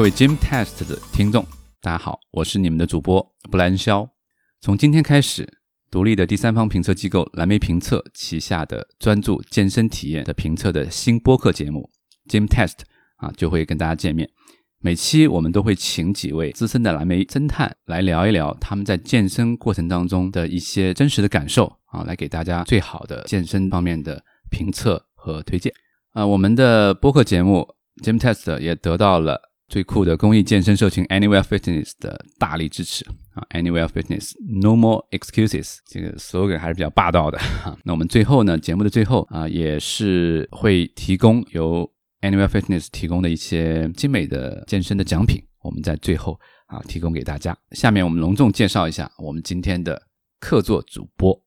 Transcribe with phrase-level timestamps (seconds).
[0.00, 1.44] 各位 Gym Test 的听众，
[1.82, 4.08] 大家好，我是你们的主播布兰肖。
[4.62, 5.46] 从今天开始，
[5.90, 11.90] 独立的第三方评测机构蓝莓评测旗下的专注健身体验的评测的新播客节目
[12.30, 12.78] Gym Test
[13.16, 14.26] 啊，就会跟大家见面。
[14.78, 25.70] 每期我们都会请几位资深的蓝莓侦探来聊一聊他们在健身过程当中的一些真实的感受啊，来给大家最好的健身方面的评测和推荐。
[26.12, 27.68] 啊，我们的播客节目
[28.02, 29.49] Gym Test 也得到了。
[29.70, 37.38] 最酷的公益健身社群 Anywhere Fitness 的大力支持啊！Anywhere Fitness No More Excuses，这个 slogan 还是比较霸道的。
[37.84, 41.88] 那我们最后呢，节目的最后啊，也是会提供由
[42.20, 47.56] Anywhere Fitness 提供的一些精美的健身的奖品，我们在最后啊提供给大家。
[47.70, 50.02] 下面我们隆重介绍一下我们今天的
[50.40, 51.40] 客座主播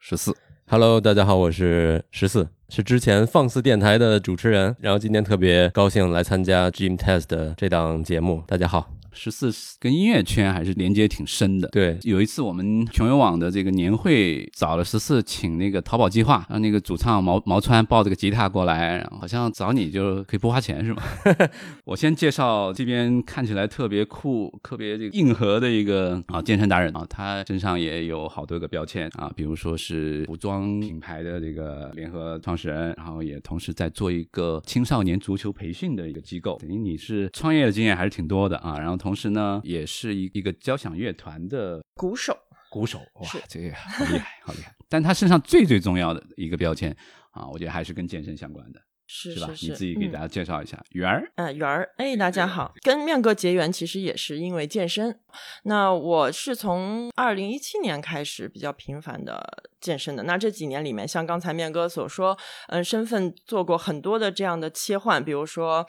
[0.00, 0.36] 十四。
[0.70, 2.46] Hello，大家好，我是十四。
[2.68, 8.42] 是之前放肆电台的主持人，然后今天特别高兴来参加 Gym Test 的这档节目。
[8.46, 8.97] 大家好。
[9.12, 11.68] 十四跟音乐圈还是连接挺深的。
[11.68, 21.02] 对，有一次我们穷游网的这个年会找了十四，请那个淘宝计划，让那个主唱毛毛川抱着个吉他过来，然后好像找你就可以不花钱是吗？
[21.84, 39.07] 我先介绍这边看起来特别酷、特别这个硬核的一个啊健身达人啊，他身上也有好多个标签啊，比如说是服装品牌的这个联合创始人，然后也同时在做一个青少年足球培训的一个机构，等于你是创业的经验还是挺多的啊，然后同。
[39.08, 42.36] 同时呢，也是一一个交响乐团的鼓手。
[42.70, 44.74] 鼓手哇，这个好厉害， 好厉害！
[44.90, 46.94] 但他身上最最重要的一个标签
[47.30, 48.80] 啊，我觉得还是跟健身相关的。
[49.06, 49.48] 是是吧？
[49.62, 51.32] 你自己给大家介绍一下，圆儿。
[51.36, 55.18] 嗯，圆儿，哎，大家好，跟面哥结缘其实也是因为健身。
[55.62, 60.24] 那我是从二零一七年开始比较频繁的健身的。
[60.24, 62.36] 那这几年里面，像刚才面哥所说，
[62.68, 65.86] 嗯，身份做过很多的这样的切换，比如说。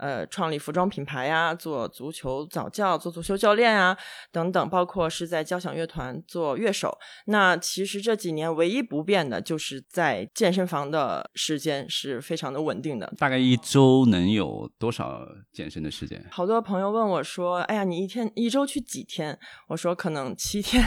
[0.00, 3.94] 呃，创立服装品牌呀，做足球早教，做足球教练啊，
[4.32, 6.98] 等等，包括是在交响乐团做乐手。
[7.26, 13.12] 那其实这几年唯一不变的就是在健身房的时间是非常的稳定的。
[13.18, 15.20] 大概一周能有多少
[15.52, 16.24] 健身的时间？
[16.30, 20.82] 好多朋友问我说：“哎呀，你一天一周去几天？”我说：“可能七天，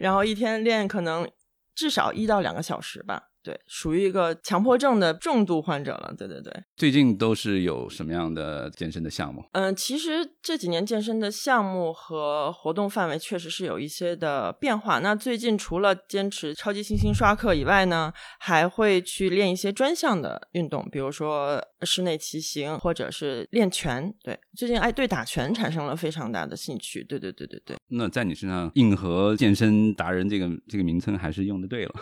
[0.00, 1.30] 然后一天练可能
[1.72, 6.14] 至少一到两个小时吧。”对，属于一个强迫症的重度患者了。
[6.16, 9.44] 对对对，最近都是有什么样的健身的项目？
[9.52, 15.00] 嗯，其实这几年健身的项目和活动范围确实是有一些的变化。
[15.00, 24.10] 那最近除了坚持超级星星刷课以外呢，还会去练一些专项的运动，比如说室内骑行或者是练拳。
[24.22, 27.04] 对，最近哎对打拳产生了非常大的兴趣。
[27.04, 27.76] 对对对对对。
[27.88, 31.94] 那在你身上，硬核健身达人这个这个名称还是用的对了。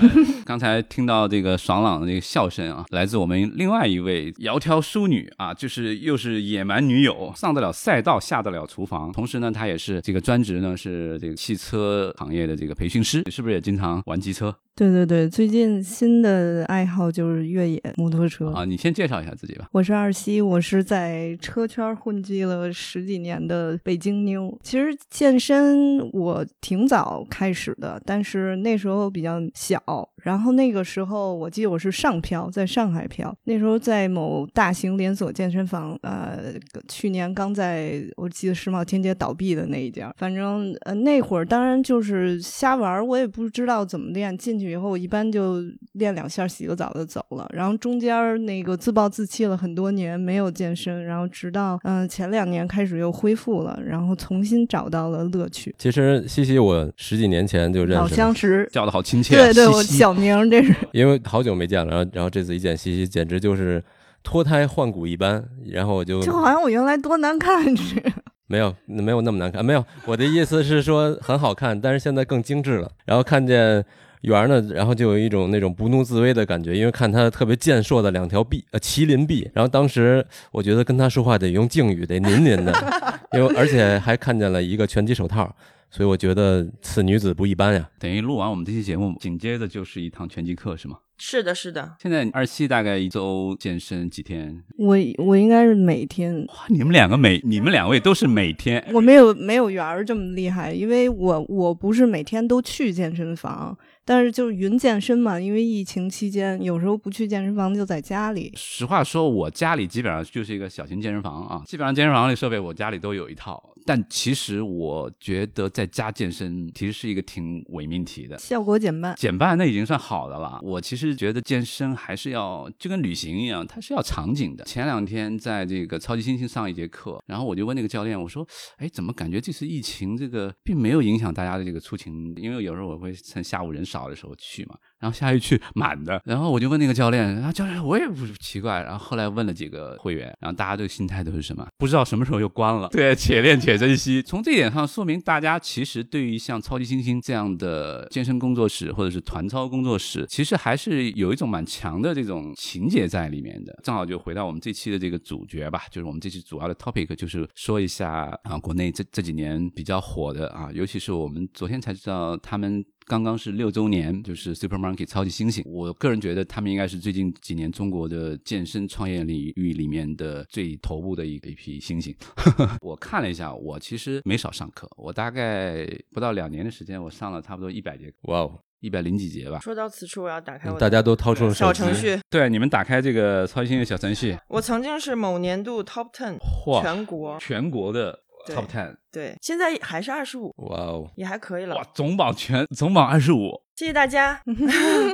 [0.44, 0.84] 刚才。
[0.90, 9.12] 听到这个爽朗的这个笑声啊，来自我们另外一位窈窕淑女啊，就是又是野蛮女友，上得了赛道，下得了厨房。
[9.12, 14.54] 同时呢，她也是这个专职呢，是这个汽车行业的这个培训师，是不是也经常玩机车？
[14.80, 18.64] 对对对，最近新的爱好就是越野摩托车啊。
[18.64, 19.68] 你先介绍一下自己吧。
[19.72, 24.58] 我是二西，我是在车圈混迹了十几年的北京妞。
[24.62, 29.78] 其实健身我挺早开始的，但是那时候比较小。
[30.22, 33.34] 然后那个时候我记得我是上漂，在上海漂。
[33.44, 36.54] 那时候在某大型连锁健身房，呃，
[36.88, 40.10] 去年刚在我记得世贸天阶倒闭的那一家。
[40.16, 44.69] 反正呃那会儿当然就是瞎玩，我也不知道怎么练进去。
[44.70, 45.56] 以后我一般就
[45.92, 47.46] 练两下，洗个澡就走了。
[47.52, 51.04] 然后中间那个自暴自弃了很多年，没有健身。
[51.04, 55.74] 然后直到嗯前两年开始又恢复了，然后重新找到了乐趣。
[55.78, 59.36] 其实西西我十几年前就认识，老相识，叫的好亲切。
[59.36, 60.74] 对对，我小名这是。
[60.92, 63.82] 因为好久没见了，然后然后这次一见西西，简直就是
[64.22, 65.44] 脱胎换骨一般。
[65.66, 68.10] 然后我就就好像我原来多难看似的。
[68.46, 69.84] 没有没有那么难看，没有。
[70.06, 72.90] 我的意思是说很好看，但是现在更精致了。
[73.04, 73.84] 然后看见。
[74.22, 79.50] 圆呢，然后就有一种那种不怒自威的感觉，因为看他特别健硕的两条臂，呃，麒麟臂。
[79.54, 82.72] 然后当时我觉得跟他说话得用敬语，得您您的，
[83.32, 85.54] 因为而且还看见了一个拳击手套，
[85.90, 87.88] 所以我觉得此女子不一般呀。
[87.98, 90.98] 等于录完我们这期节目，紧接着就是一堂拳击课，是吗？
[91.22, 91.96] 是的，是的。
[92.00, 94.62] 现在二七大概一周健身几天？
[94.78, 96.46] 我我应该是每天。
[96.46, 98.82] 哇，你们两个每你们两位都是每天。
[98.94, 103.76] 我没有没有圆儿这么厉害，因为我我不是每天都去健身房。
[104.04, 108.52] 但是就是云健身嘛，因为疫情期间，有时候不去健身房就在家里。
[108.56, 113.62] 实话说，我家里基本上就是一个小型健身房啊，基本上健身房里设备我家里都有一套。
[113.86, 118.38] 但其实我觉得在家健身其实是一个挺伪命题的。
[118.38, 119.16] 效果减半。
[119.16, 120.60] 减半那已经算好的了。
[120.62, 124.64] 我其实觉得健身还是要就跟旅行一样，它是要场景的。
[124.64, 128.46] 前两天在这个超级星星上一节课，然后我就问那个教练，我说
[128.76, 132.34] ：“哎，怎么感觉这次疫情这个并没有影响大家的这个出勤？
[132.36, 141.66] 因为有时候我会趁下午人少的时候去嘛。”然后下一去满的，然后我就问那个教练，然后教练我也不奇怪，然后后来问了几个会员，然后大家这个心态都是什么？
[141.78, 142.86] 不知道什么时候又关了。
[142.88, 144.22] 对，且练且珍惜。
[144.22, 153.74] 从这一点上说明，大家其实对于像超级星星这样的健身工作室或者是团操工作室，其实还是有一种蛮强的这种情节在里面的。
[153.82, 162.84] 正好就回到我们这期的这个主角吧，就是我们这期主要的 topic 就是说一下啊，国内这这几年比较火的啊，尤其是我们昨天才知道他们。
[163.06, 165.62] 刚刚是六周年，就是 Supermarket 超级猩猩。
[165.64, 172.14] 我个人觉得他们应该是最近几年中国的健身创业领域里面的最头部的一一批猩猩。
[172.80, 179.58] 我看了一下，我其实没少上课，我大概不到两年的时间，我上了差不多一百节，哇哦，一百零几节吧。
[179.58, 182.18] 说到此处，我要打开我的大家都掏出了小程序。
[182.30, 193.50] 对，你们打开这个超级猩猩小程序，我曾经是某年度 Top Ten 嚯全国，全国的对 Top Ten，对，现在还是二十五，哇哦，也还可以了哇。，总榜全总榜二十五。
[193.76, 194.42] 谢谢大家。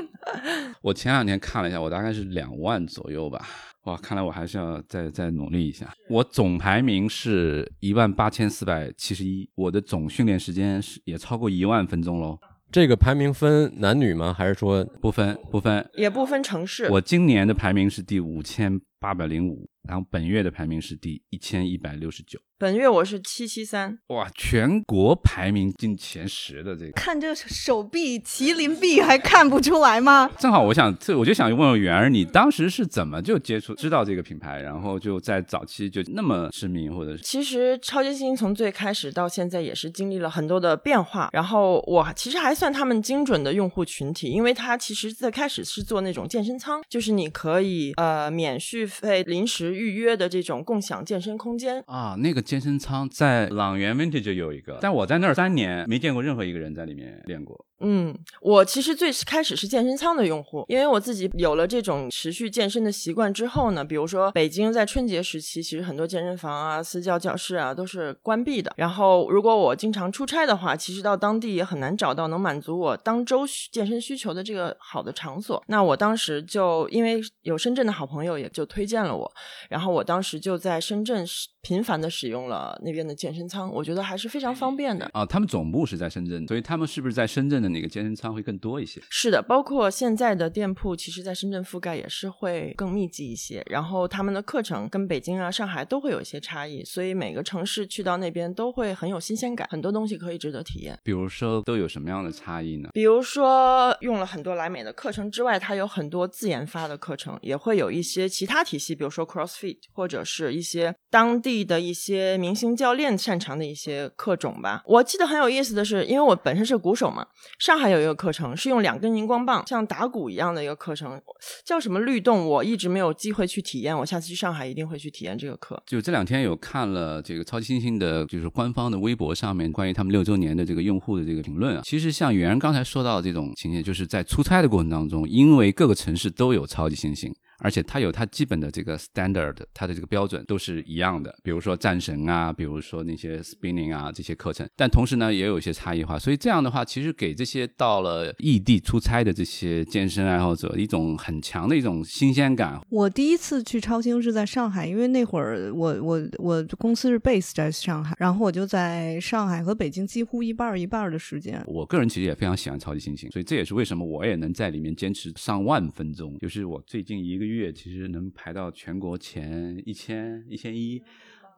[0.82, 3.46] 我前两天看了一下，我大概是两万左右吧。
[3.84, 5.92] 哇，看来我还是要再再努力一下。
[6.08, 12.38] 我总排名是一万八千四百七十一，我的总训练时间是也超过一万分钟喽。
[12.72, 14.34] 这个排名分男女吗？
[14.36, 16.88] 还是说不分不分，也不分城市。
[16.90, 22.38] 我今年的排名是第五千八百零五，然后本月的排名是第一千一百六十九。
[22.58, 30.30] 本月我是七七三，哇，全国排名进前十的这个，看这手臂麒麟臂还看不出来吗？
[30.40, 41.28] 正好我想，这我就想问问圆儿，你当时是怎么就接触知道这个品牌，然后就在早期就那么知名，或者是其实超级星从最开始到现在也是经历了很多的变化。
[41.34, 51.82] 然后我其实还算他们精准的用户群体，因为它其实最开始是做那种健身舱，就是你可以呃免续费临时预约的这种共享健身空间。
[51.86, 57.66] 啊，那个健身舱在朗园 Vintage 有一个，但我在那儿三年没见过任何一个人在里面练过。
[57.80, 68.72] 嗯，我其实最开始是健身舱的用户，因为我自己有了这种持续健身的习惯之后呢，比如说北京在春节时期，其实很多健身房啊、私教教室啊都是关闭的。
[68.76, 75.62] 然后如果我经常出差的话，其实到当地也很难找到能满足我当周健身需求的这个好的场所。
[75.66, 79.30] 那我当时就因为有深圳的好朋友，也就推荐了我，
[79.68, 81.26] 然后我当时就在深圳
[81.66, 85.10] 频繁的使用了那边的健身舱，我觉得还是非常方便的。
[85.12, 89.02] 啊，他们总部是在深圳，所以他们是不是在深圳的那个健身舱会更多一些？
[89.10, 93.64] 是的，包括现在的店铺，其实在深圳覆盖也是会更密集一些。
[93.68, 100.96] 然后他们的课程跟北京啊、上海都会有一些差异，所以每个城市去到那边都会很有新鲜感，很多东西可以值得体验。
[101.02, 102.90] 比如说都有什么样的差异呢？
[102.92, 114.82] 比如说用了很多莱美的课程之外，它有很多自研发的课程，也会有一些其他体系，比如说 CrossFit 或者是一些当地的一些明星教练擅长的一些课种吧。
[114.86, 117.26] 我记得很有意思的是，因为我本身是鼓手嘛，
[117.58, 121.20] 上海有一个课程是用两根荧光棒像打鼓一样的一个课程，
[121.64, 125.82] 叫什么律动，我一直没有机会去体验，我下次去上海一定会去体验这个课。
[125.86, 131.82] 就这两天有看了这个超级星星的，就是官方的微博上面关于他们六周年的这个用户的这个评论啊。
[131.84, 137.34] 其实像袁刚才说到的这种情节，就是在出差的过程当中，因为各个城市都有超级星星。
[137.58, 152.80] 而且它有它基本的这个 standard，它的这个标准都是一样的，比如说战神啊，比如说那些 spinning 啊这些课程，但同时呢也有一些差异化，所以这样的话，其实给这些到了异地出差的这些健身爱好者一种很强的一种新鲜感。
[152.90, 161.62] 我第一次去超星是在上海，因为那会儿我我我公司是 base 在上海，然后我就在上海和北京几乎一半儿一半儿的时间。
[161.66, 171.02] 我个人其实也非常喜欢超级星星，所以这也是为什么我也能在里面坚持上万分钟，就是我最近一个月其实能排到全国前一千一千一。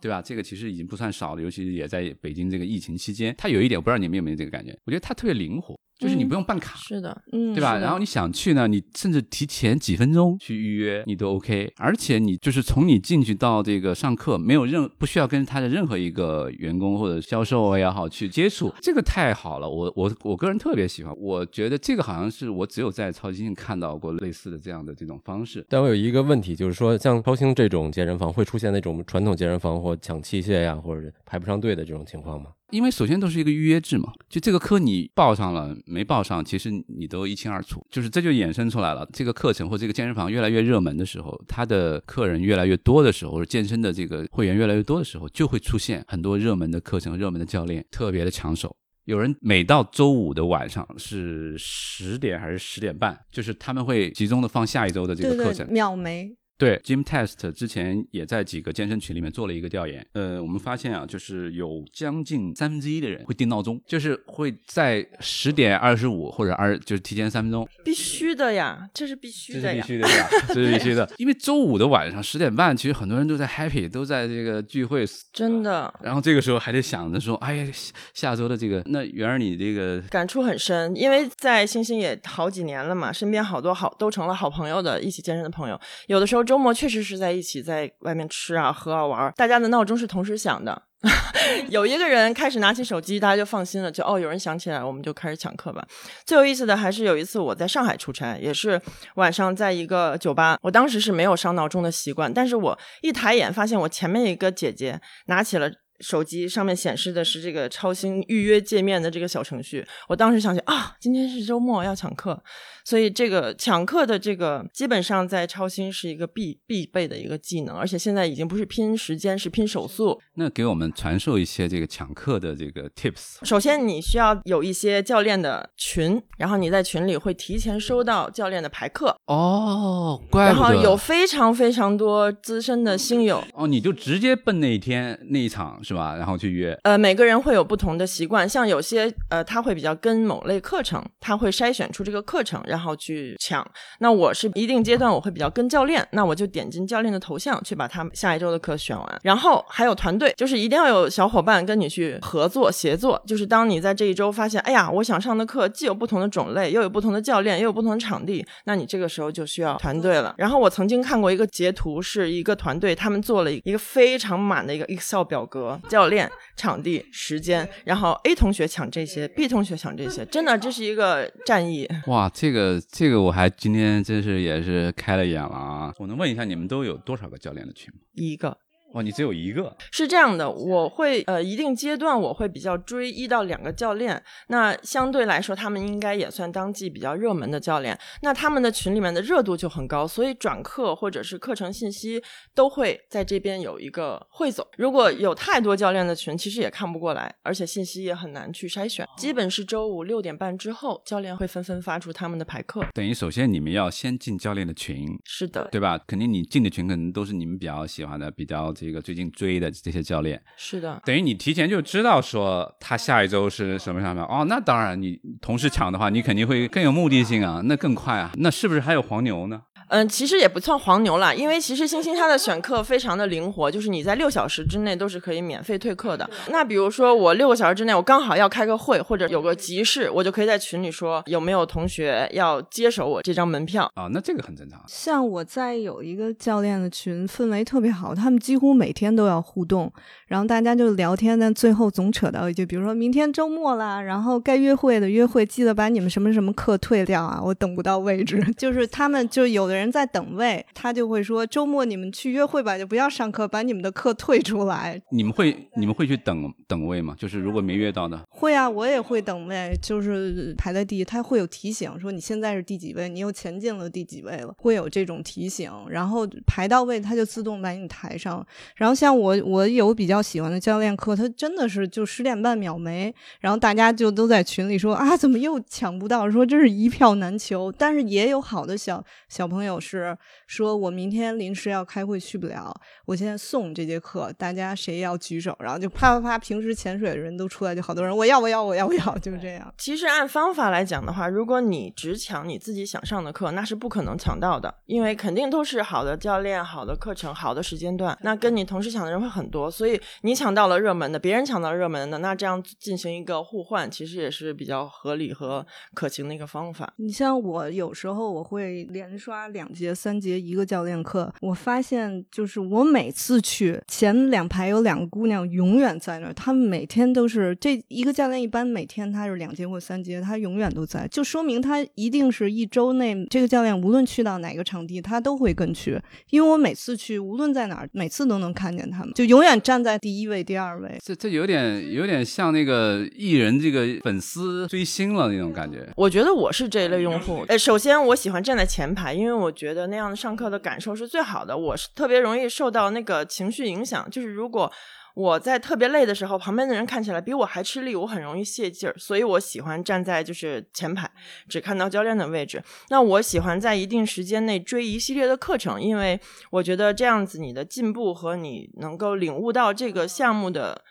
[0.00, 0.22] 对吧？
[0.22, 7.76] 这个其实已经不算少了，尤其是也在北京这个疫情期间，它有一点，我不知道你们有没有这个感觉，我觉得它特别灵活，就是你不用办卡，是的，嗯，对吧？
[7.78, 11.72] 然后你想去呢，你甚至提前几分钟去预约，你都 OK。
[11.76, 19.68] 而且你就是从你进去到这个上课，没有任不需要跟他的任何一个员工或者销售也好去接触，这个太好了。
[19.68, 25.66] 我我我个人特别喜欢，我觉得这个好像是我只有在超级星看到过类似的这样的这种方式。
[25.68, 32.50] 但我有一个问题，就是说，像超星这种健身房会出现那种传统健身房或抢器械呀，或者排不上队的这种情况吗？
[32.70, 37.84] 因为首先都是一个预约制嘛，就这个课你报上了没报上，其实你都一清二楚。
[37.90, 48.76] 就是这就衍生出来了，这个课程或这个健身房越来越热门的时候，他的客人越来越多的时候，或者健身的这个会员越来越多的时候，就会出现很多热门的课程、热门的教练特别的抢手。
[49.04, 55.66] 有人每到周五的晚上是十点还是十点半，就是他们会集中的放下一周的这个课程。
[55.72, 56.36] 秒没。
[56.58, 67.66] 对，Gym Test 之前也在几个健身群里面做了一个调研，呃，我们发现啊，就是有将近三分之一的人会定闹钟，就是会在十点二十五或者二，就是提前三分钟。
[67.84, 71.08] 必须的呀，这是必须的呀，这是必须的呀， 这是必须的。
[71.16, 75.94] 因为周五的晚上十点半，其实很多人都在 happy，都在这个聚会，真的。
[76.02, 77.66] 然后这个时候还得想着说，哎呀，
[78.14, 86.47] 下周的这个，那圆儿你这个感触很深，因为在星星也好几年了嘛，身边好多好都成了好朋友的，一起健身的朋友，有的时候。
[86.48, 90.84] 周末确实是在一起，在外面吃啊、喝啊、玩，大家的闹钟是同时响的。
[91.68, 95.86] 有一个人开始拿起手机，大家就放心了，就哦，有人想起来，我们就开始抢课吧。
[96.24, 98.80] 最有意思的还是有一次我在上海出差，也是
[99.16, 105.70] 晚上在一个酒吧，我当时是没有上闹钟的习惯，但是我一抬眼发现我前面一个姐姐拿起了。
[106.00, 112.40] 手机上面显示的是这个超星预约界面的这个小程序，我当时想起啊，今天是周末要抢课，
[112.88, 120.18] 所以这个抢课的这个基本上在超星是一个必必备的一个技能，而且现在已经不是拼时间，是拼手速。
[120.36, 123.44] 那给我们传授一些这个抢课的这个 tips。
[123.44, 129.14] 首先你需要有一些教练的群，然后你在群里会提前收到教练的排课。
[129.26, 130.46] 哦，怪。
[130.46, 133.44] 然后有非常非常多资深的新友。
[133.52, 135.78] 哦，你就直接奔那一天那一场。
[135.82, 136.16] 是吧？
[136.16, 136.78] 然后去约。
[136.84, 143.68] 呃，每个人会有不同的习惯，像有些呃，他会比较跟某类课程，他会筛选出这个课程，然后然后去抢。
[143.98, 149.20] 那我是一定阶段我会比较跟教练，那我就点进教练的头像去把他们下一周的课选完。
[149.24, 153.20] 然后还有团队，就是一定要有小伙伴跟你去合作协作。
[153.26, 160.34] 就是当你在这一周发现，哎呀，我想上的课既有不同的种类，又有不同的教练，又有不同的场地，那你这个时候就需要团队了。
[160.38, 165.80] 然后我曾经看过一个截图，是一个团队他们做了一个非常满的一个 Excel 表格。
[165.88, 171.88] 教练、场地、时间，然后 A 同学抢这些，B 同学抢这些，真的这是一个战役。
[172.08, 175.94] 哇，这个这个我还今天真是也是开了眼了啊！
[175.98, 178.00] 我能问一下你们都有多少个教练的群吗？
[178.14, 178.58] 一个。
[178.94, 179.76] 哇，你只有一个？
[179.92, 192.22] 是这样的，我会呃，一定阶段我会比较追一到两个教练，那相对来说他们应该也算当季比较热门的教练，那他们的群里面的热度就很高，所以转课或者是课程信息
[192.54, 194.66] 都会在这边有一个汇总。
[194.78, 199.06] 如果有太多教练的群，其实也看不过来，而且信息也很难去筛选。
[199.18, 202.82] 基本是周五六点半之后，教练会纷纷发出他们的排课。
[202.94, 206.00] 等于首先你们要先进教练的群，是的，对吧？
[206.06, 208.74] 肯定你进的群可能都是你们比较喜欢的，比较。
[208.86, 219.62] 这个最近追的这些教练是的，等于你提前就知道说他下一周是什么什么哦，那当然你同时抢的话，你肯定会更有目的性啊，那更快啊，那是不是还有黄牛呢？
[219.88, 226.28] 嗯，其实也不算黄牛了，因为其实星星它的选课非常的灵活，就是你在六小时之内都是可以免费退课的。
[226.50, 234.08] 那比如说我六个小时之内我刚好要开个会或者有个急事，我就可以在群里说有没有同学要接手我这张门票啊？
[234.12, 234.80] 那这个很正常。
[234.86, 239.92] 像我在有一个教练的群，氛围特别好，他们几乎每天都要互动，
[240.26, 248.38] 然后大家就聊天但，最后总扯到一句，比如说明天周末啦，然后该约会的约会，记得把你们什么什么课退掉啊，我等不到位置。
[248.56, 254.98] 就是他们就有的人在等位，他就会说周末你们去约会吧，就不要上课，把你们的课退出来。
[255.10, 257.14] 你们会你们会去等等位吗？
[257.18, 265.70] 就是如果没约到的，会啊，我也会等位，就是排在第一，他会有提醒说你现在是第几位，你又前进了第几位了，会有这种提醒。
[265.90, 268.46] 然后排到位，他就自动把你抬上。
[268.76, 276.30] 然后像我，我有比较喜欢的教练课，他真的是就十点半秒没，然后大家就都在群里说啊，怎么又抢不到？
[276.30, 277.72] 说这是一票难求。
[277.76, 280.16] 但是也有好的小小朋友有是
[280.48, 282.74] 说，我明天临时要开会去不了，
[283.04, 285.54] 我现在送这节课，大家谁要举手？
[285.60, 289.72] 然后就啪啪啪，平时潜水的人都出来，就好多人，我要我要我要我要，就是这样。
[289.76, 306.90] 其实按方法来讲的话，如果你只抢你自己想上的课，那是不可能抢到的，因为肯定都是好的教练、好的课程、好的时间段，那跟你同时抢的人会很多，所以你抢到了热门的，别人抢到热门的，那这样进行一个互换，其实也是比较合理和可行的一个方法。
[306.96, 309.48] 你像我有时候我会连刷。
[309.48, 330.98] 两节、三节一个教练课，我发现就是我每次去前两排有两个姑娘永远在那儿，她们每天都是这一个教练一般每天他是两节或三节，他永远都在，就说明他一定是一周内这个教练无论去到哪个场地，他都会跟去，因为我每次去无论在哪儿，每次都能看见他们，就永远站在第一位、第二位。
[331.04, 335.88] 这这有点有点像那个艺人这个粉丝追星了那种感觉。
[335.96, 337.44] 我觉得我是这一类用户。
[337.48, 341.56] 呃，首先我喜欢站在前排，因为我觉得那样的上课的感受是最好的。
[341.56, 344.72] 我是特别容易受到那个情绪影响，就是如果
[345.14, 351.10] 我在特别累的时候，旁边的人看起来比我还吃力，我很容易泄劲儿，所以我喜欢站在就是前排，
[351.48, 352.62] 只看到教练的位置。
[352.90, 356.20] 那我喜欢在一定时间内追一系列的课程，因为
[356.50, 360.84] 我觉得这样子你的进步和你能够领悟到这个项目的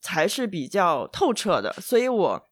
[0.00, 2.51] 才是比较透彻的，所以我。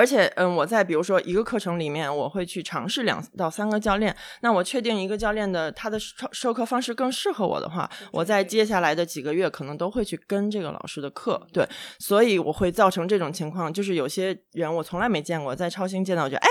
[0.00, 4.16] 而且，嗯，我在比如说一个课程里面，我会去尝试两到三个教练。
[4.40, 11.46] 那我确定一个教练的他的授授课方式更适合我的话，我在接下来的几个月可能都会去跟这个老师的课。
[11.52, 16.48] 对，所以我会造成这种情况，就是有些人我从来没见过，在超星见到，我就哎，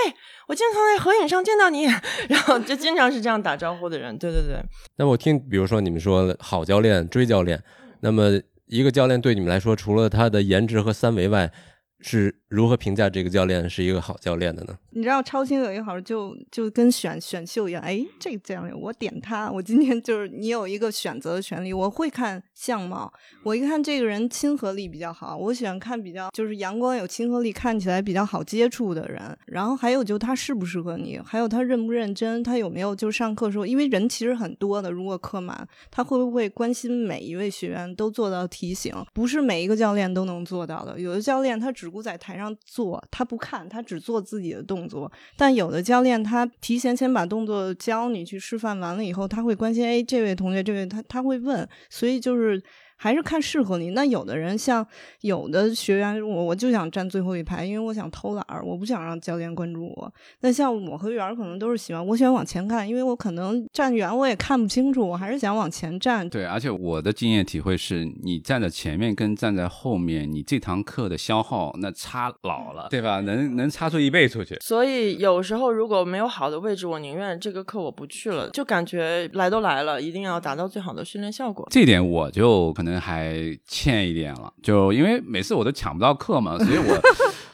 [0.48, 1.86] 我经常在合影上见到你，
[2.30, 4.16] 然后就经常是这样打招呼的人。
[4.20, 4.62] 对对对。
[4.98, 7.60] 那我听，比如说你们说好教练追教练，
[8.02, 11.52] 那么一个教练对你们来说，除了他的颜值和三围外，
[12.02, 14.76] 是如何评价这个教练是一个好教练的呢？
[14.90, 21.72] 你知道超星有一好就就跟选选秀一样，哎，这个教练我点他，我今天就是你有一个选择的权利。
[21.72, 23.14] 我会看相貌，
[23.44, 29.22] 我一看这个人亲和力比较好，我喜欢看比较就是阳光有亲和力，看起来比较好接触的人。
[29.46, 38.92] 然后还有就他适不适合你，还有他认不认真，他有没有就上课时候，因为人其实很多的，如果课满，他会不会关心每一位学员都做到提醒？
[39.14, 45.12] 不是每一个教练都能做到的，有的教练他只顾在台让做，他不看，他只做自己的动作。
[45.36, 52.64] 但有的教练他提前先把动作教你去示范完了以后，他会关心，哎，这位同学，这位他他会问，所以就是。
[53.02, 53.92] 还是看适合你。
[53.92, 54.86] 那有的人像
[55.22, 60.14] 有的学员，我我就想站最后一排，因为我想偷懒儿，我不想让教练关注我。
[60.42, 66.30] 那像我和圆儿可能都是喜欢，我喜欢往前看，因为我可能站远我也看不清楚，我还是想往前站。
[66.30, 73.22] 对，而且我的经验体会是，你站在前面跟站在后面，你这堂课的消耗那差老了，对吧？
[73.22, 74.58] 能能差出一倍出去。
[74.60, 81.66] 所以有时候如果没有好的位置，我宁愿这个课我不去了，就感觉来都来了，一定要达到最好的训练效果。
[81.72, 82.89] 这点我就可能。
[82.98, 83.36] 还
[83.68, 86.98] 欠一点了，就因为每次我都抢不到课嘛，所以我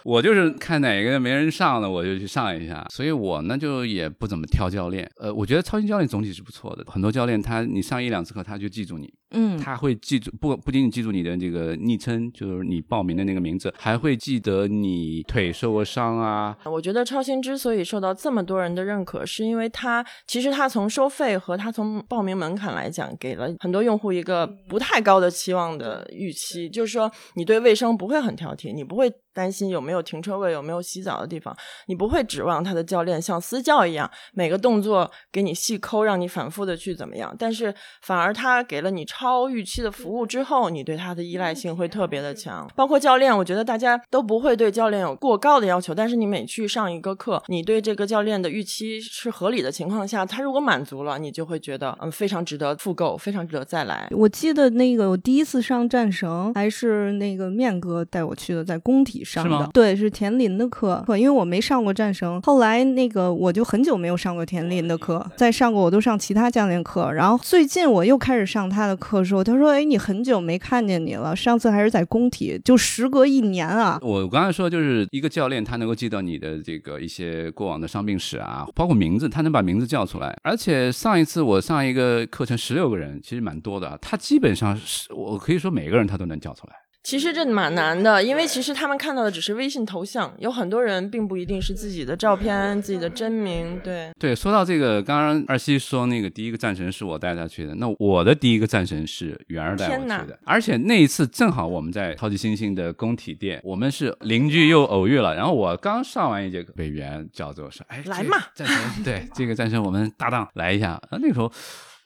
[0.06, 2.86] 我就是看哪个没人上了，我就去上一下。
[2.92, 5.10] 所以我呢就也不怎么挑教练。
[5.18, 16.56] 呃，我觉得超级教练总体是不错的，很多教练他你上一两次课他就记住你，嗯，他会记住不不仅仅记住你的这个昵称，就是你报名的那个名字，还会记得你腿受过伤啊。
[16.66, 29.12] 我觉得超星之所以受到这么多人的认可，是因为他其实他从收费和他从报名门槛来讲，给了很多用户一个不太高的期望的预期，就是说你对卫生不会很挑剔，你不会。
[29.36, 31.56] 担心有没有停车位，有没有洗澡的地方，
[31.88, 37.36] 你不会指望他的教练像私教一样，每个动作给你细抠，让你反复的去怎么样。
[37.38, 42.66] 但是反而他给了你超预期的服务之后，你对他的依赖性会特别的强。
[42.78, 54.08] 包括教练，我觉得大家都不会对教练有过高的要求，但是你每去上一个课，你对这个教练的预期是合理的情况下，他如果满足了，你就会觉得嗯非常值得复购，非常值得再来。
[54.12, 59.25] 我记得那个我第一次上战绳还是那个面哥带我去的，在工体。
[59.26, 80.38] 上的对是田林的课，因为我没上过战绳，后来那个我就很久没有上过田林的课，再上过我都上其他教练课，然后最近我又开始上他的课的时候，他说：“哎，你很久没看见你了，上次还是在工体，就时隔一年啊。”我刚才说就是一个教练，他能够记到你的这个一些过往的伤病史啊，包括名字，他能把名字叫出来。
[80.44, 86.74] 而且上一次我上一个课程十六个人，其实蛮多的，他基本上是我可以说每个人他都能叫出来。
[87.06, 93.80] 其实这蛮难的，因为其实他们看到的只是微信头像，有很多人并不一定是自己的照片、自己的真名。
[93.84, 105.36] 对对，说到这个，刚刚二西说那个第一个战神是我带他去的，那我的第一个战神是圆儿带我去的，而且那一次正好我们在超级星星的工体店，我们是邻居又偶遇了。
[105.36, 111.52] 然后我刚上完一节课，被圆叫着说：“哎，来嘛，战神，对这个战神，我们搭档来一下。”啊，那时候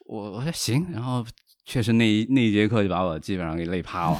[0.04, 1.24] 我我说行，然后。
[1.70, 4.18] 确实，那一那一节课就把我基本上给累趴了。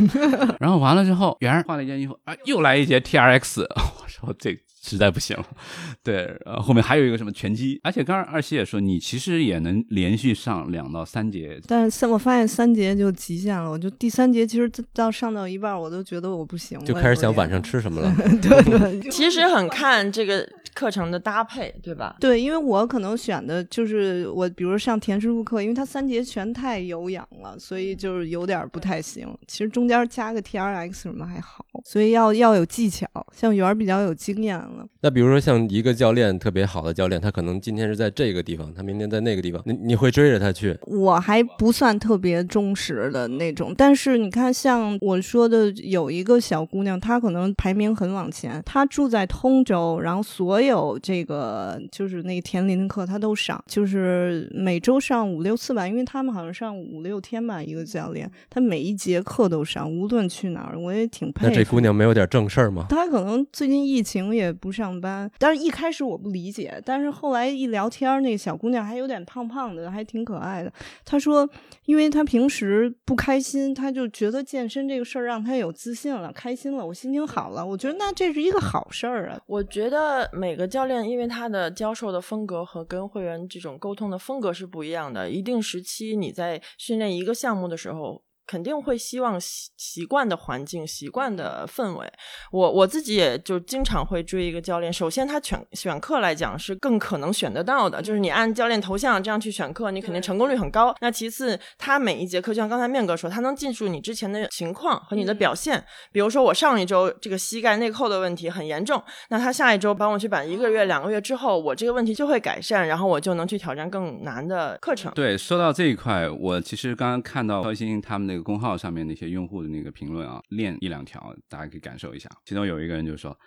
[0.61, 3.63] 然后完了之后，圆儿换了一件衣服，啊，又来一节 T R X。
[3.63, 5.47] 我说这实在不行了。
[6.03, 11.61] 对，呃后后面还有一个什么拳击，而且刚刚二喜也说，你其实也能连续上两到三节。
[11.67, 18.15] 但是三我发现三节就极限了，我就第三节其实到上到一半，我都觉得我不行，就开始想晚上吃什么了。
[18.41, 18.63] 对
[19.01, 22.17] 对，其实很看这个课程的搭配，对吧？
[22.21, 29.27] 对，因为我可能选的就是我，比如上田师傅课，因为他三节全太有氧了，所以就是有点不太行。
[29.49, 33.07] 其实中间加个 T R X 什么还好，所以要要有技巧。
[33.35, 34.87] 像圆儿比较有经验了。
[35.01, 40.77] 那比如说像一个教练特别好的教练，他可能今天是在这个地方，他明天在那个地方，你你会追着他去？
[40.83, 61.49] 我还不算特别忠实的那种，但是你看，像我说的有一个小姑娘，她可能排名很往前，她住在通州，然后所有这个就是那个田林的课她都上，就是每周上五六次吧，因为他们好像上五六天吧，一个教练，她每一节课都上，无论去哪儿，我也挺佩服。
[61.49, 62.87] 那这姑娘没有点正事儿吗？
[62.89, 70.73] 她可能最近疫情也不上班，但是一开始我不理解，但是后来一聊天，那个小姑娘还有点胖胖的，还挺可爱的。
[71.05, 71.49] 她说，
[71.87, 79.41] 因为她平时不开心，她就觉得健身这个事儿让她有自信了，开心了，我心情好了，我觉得那这是一个好事儿啊。
[79.47, 88.23] 我觉得每个教练因为他的教授的风格和跟会员这种沟通的风格是不一样的，一定时期你在训练一个项目的时候。
[88.51, 92.13] 肯定会希望习习惯的环境、习惯的氛围。
[92.51, 94.93] 我我自己也就经常会追一个教练。
[94.93, 100.93] 首先，他选选课来讲是更可能选得到的，就是你按教练头像这样去选课，你肯定成功率很高。
[101.01, 105.85] 那其次，他每一节课，就像刚才面哥说，他能记住你之前的情况和你的表现。
[106.11, 115.13] 比如说，我上一周这个膝盖内扣的问题很严重，那他下一周帮我去板，一个月、两个月之后，我这个问题就会改善，然后我就能去挑战更难的课程。
[115.15, 118.40] 对，说到这一块，我其实刚刚看到超星他们那个。
[118.43, 122.29] 公号上面那些用户的那个评论啊，练一两条，大家可以感受一下。
[122.45, 123.39] 其中有一个人就说，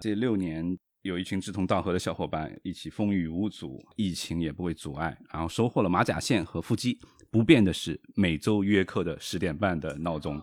[0.00, 6.98] 这六年有一群志同道合的小伙伴一起风雨无阻，疫情也不会阻碍，然后收获了马甲线和腹肌。
[7.30, 10.40] 不变的是每周约课的十点半的闹钟。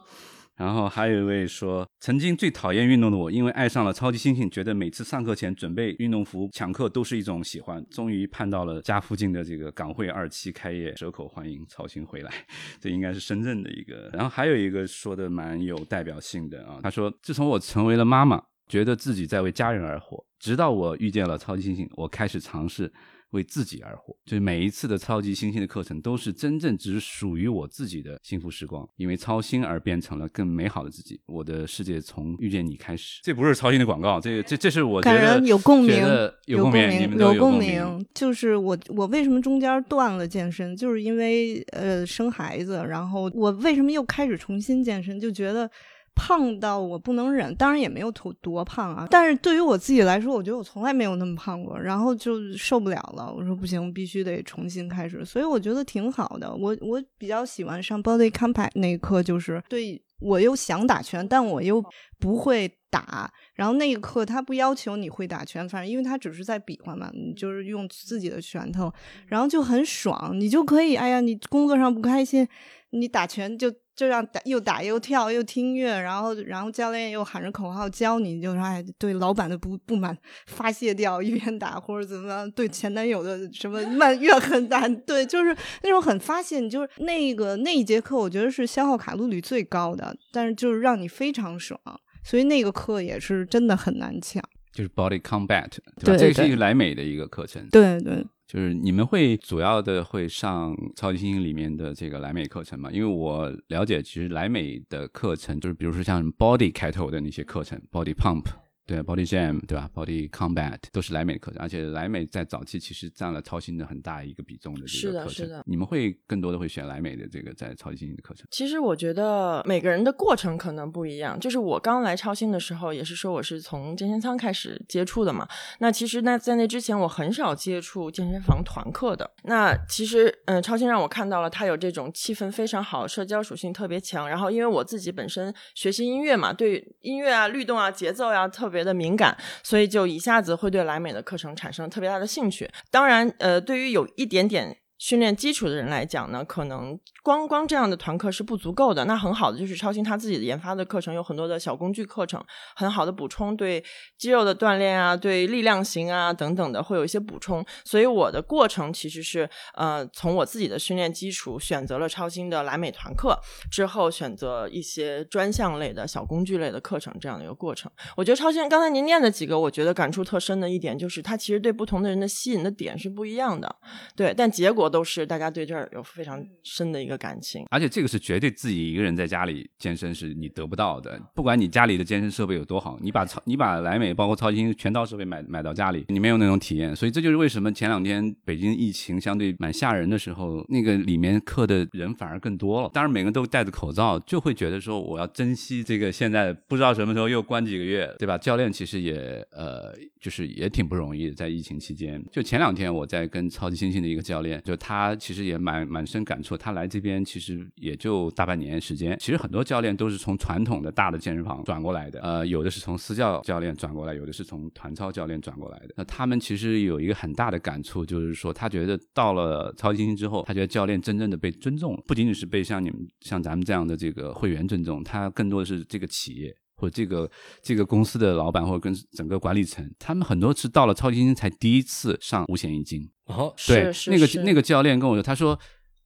[0.55, 7.83] 然后还有一位说，曾经最讨厌运动的我，因为爱上了超级猩猩，觉得每次上课前准备运动服抢课都是一种喜欢。
[7.89, 12.31] 终于盼到了家附近的这个港汇二期开业，蛇口欢迎超星回来。
[12.79, 14.11] 这应该是深圳的一个。
[14.13, 22.93] 然后还有一个说的蛮有代表性的啊，他说，自从我成为了妈妈，觉得自己在为家人而活，直到我遇见了超级猩猩，我开始尝试。
[23.33, 31.19] 为自己而活，就是每一次的超级星星的课程都是真正只属于我自己的幸福时光，因为操心而变成了更美好的自己。
[31.25, 33.19] 我的世界从遇见你开始。
[33.23, 36.03] 这不是操心的广告，这这这是我觉得有共鸣，
[36.45, 38.05] 有共鸣，有共鸣。
[38.13, 45.69] 就是我我为什么中间断了健身，就是因为呃生孩子，然后我为什么又开始重新健身，就觉得。
[46.15, 49.07] 胖到我不能忍，当然也没有多多胖啊。
[49.09, 53.33] 但是对于我自己来说，我觉得我从来没有那么胖过，然后就受不了了。
[53.35, 55.25] 我说不行，必须得重新开始。
[55.25, 56.53] 所以我觉得挺好的。
[56.55, 61.83] 我我比较喜欢上 Body Compact 那一课，就是对我又想打拳，但我又
[62.19, 63.31] 不会打。
[63.55, 68.91] 然后那一课他不要求你会打拳，反正因为他只是在比划嘛，你就是用自己的拳头，
[69.27, 70.31] 然后就很爽。
[70.39, 72.47] 你就可以，哎呀，你工作上不开心，
[72.91, 73.73] 你打拳就。
[73.95, 91.79] 就让打又打又跳又听音乐，然后然后教练又喊着口号教你，就是哎对老板的不不满发泄掉，一边打或者怎么样，对前男友的什么 慢怨很大，对，就是那种很发泄，就是那个那一节课，我觉得是消耗卡路里最高的，但是就是让你非常爽，
[92.23, 94.43] 所以那个课也是真的很难抢。
[94.73, 96.17] 就是 Body Combat，对吧？
[96.17, 97.67] 这是一个莱美的一个课程。
[97.69, 98.25] 对对。
[98.45, 102.89] 就是你们会主要的会上超级星星里面的这个莱美课程吗？
[102.91, 108.62] 因为我了解，其实莱美的课程就是比如说像 Body 开头的那些课程，Body Pump。
[108.85, 115.33] 对，Body Jam，对吧？Body Combat 都是莱美的课程，而且莱美在早期其实占了超新的很大一个比重的这个课程。
[115.33, 115.63] 是的，是的。
[115.65, 118.45] 你们会更多的会选莱美的这个在超级星星的课程？
[118.51, 121.39] 其实我觉得每个人的过程可能不一样。
[121.39, 125.47] 就是我刚来超新的时候，也是说我是从健身仓开始接触的嘛。
[125.79, 129.31] 那其实那在那之前，我很少接触健身房团课的。
[129.43, 134.27] 那其实，嗯，超新让我看到了它有这种气氛非常好，社交属性特别强。
[134.27, 138.72] 然后因为我自己本身学习音乐嘛，对音乐啊、律动啊、节奏呀特。
[138.73, 142.67] 特别的敏感，所以就一下子会对莱美的课程产生特别大的兴趣。
[142.89, 144.75] 当然，呃，对于有一点点。
[145.03, 149.03] 训练基础的人来讲呢，可能光光这样的团课是不足够的。
[149.03, 152.41] 那很好的就是超星他自己的研发的课程有很多的小工具课程，
[152.73, 153.83] 很好的补充对
[154.17, 157.65] 肌肉的锻炼啊，对力量型啊等等的会有一些补充。
[157.83, 163.37] 所以我的过程其实是呃从我自己的训练基础选择了超星的莱美团课，
[163.69, 167.91] 之后选择一些专项类的小工具类的课程这样的一个过程。
[168.15, 173.75] 我觉得超星刚才您念的几个，我觉得感触特深的一点就是，它其实对不同的人的吸引的点是不一样的。
[174.15, 181.19] 对，但结果都是大家对这儿有非常深的一个感情，而且这个是绝对自己一个人在家里健身是你得不到的。
[181.33, 186.95] 不管你家里的健身设备有多好，你把超你把莱美包括超星全套设备买买到家里，你没有那种体验。
[186.95, 192.91] 所以这就是为什么前两天北京疫情相对蛮吓人的时候，那个里面课的人反而更多了。
[192.93, 198.37] 当然每个人都戴着口罩，就会觉得说我要珍惜这个现在不知道什么时候又关几个月，对吧？
[198.37, 202.23] 教练其实也呃就是也挺不容易，在疫情期间。
[202.31, 206.57] 就前两天我在跟超级星星的一个教练，就他其实也蛮蛮深感触。
[206.57, 209.17] 他来这边其实也就大半年时间。
[209.17, 215.93] 其实很多教练都是从传统的大的健身房转过来的，呃，有的是从私教教练转过来，有的是从团操教练转过来的。
[215.95, 226.53] 那他们其实有一个很大的感触，就是说他觉得到了超级星星之后，他觉得教练真正的被尊重了，不仅仅是被像你们像咱们这样的这个会员尊重，他更多的是这个企业。
[226.83, 227.29] 或这个
[227.61, 233.09] 这个公司的老板，或者跟整个管理层，他们很多次到了超级星才第一次上五险一金。
[233.25, 235.57] 哦，对，那个那个教练跟我说，他说。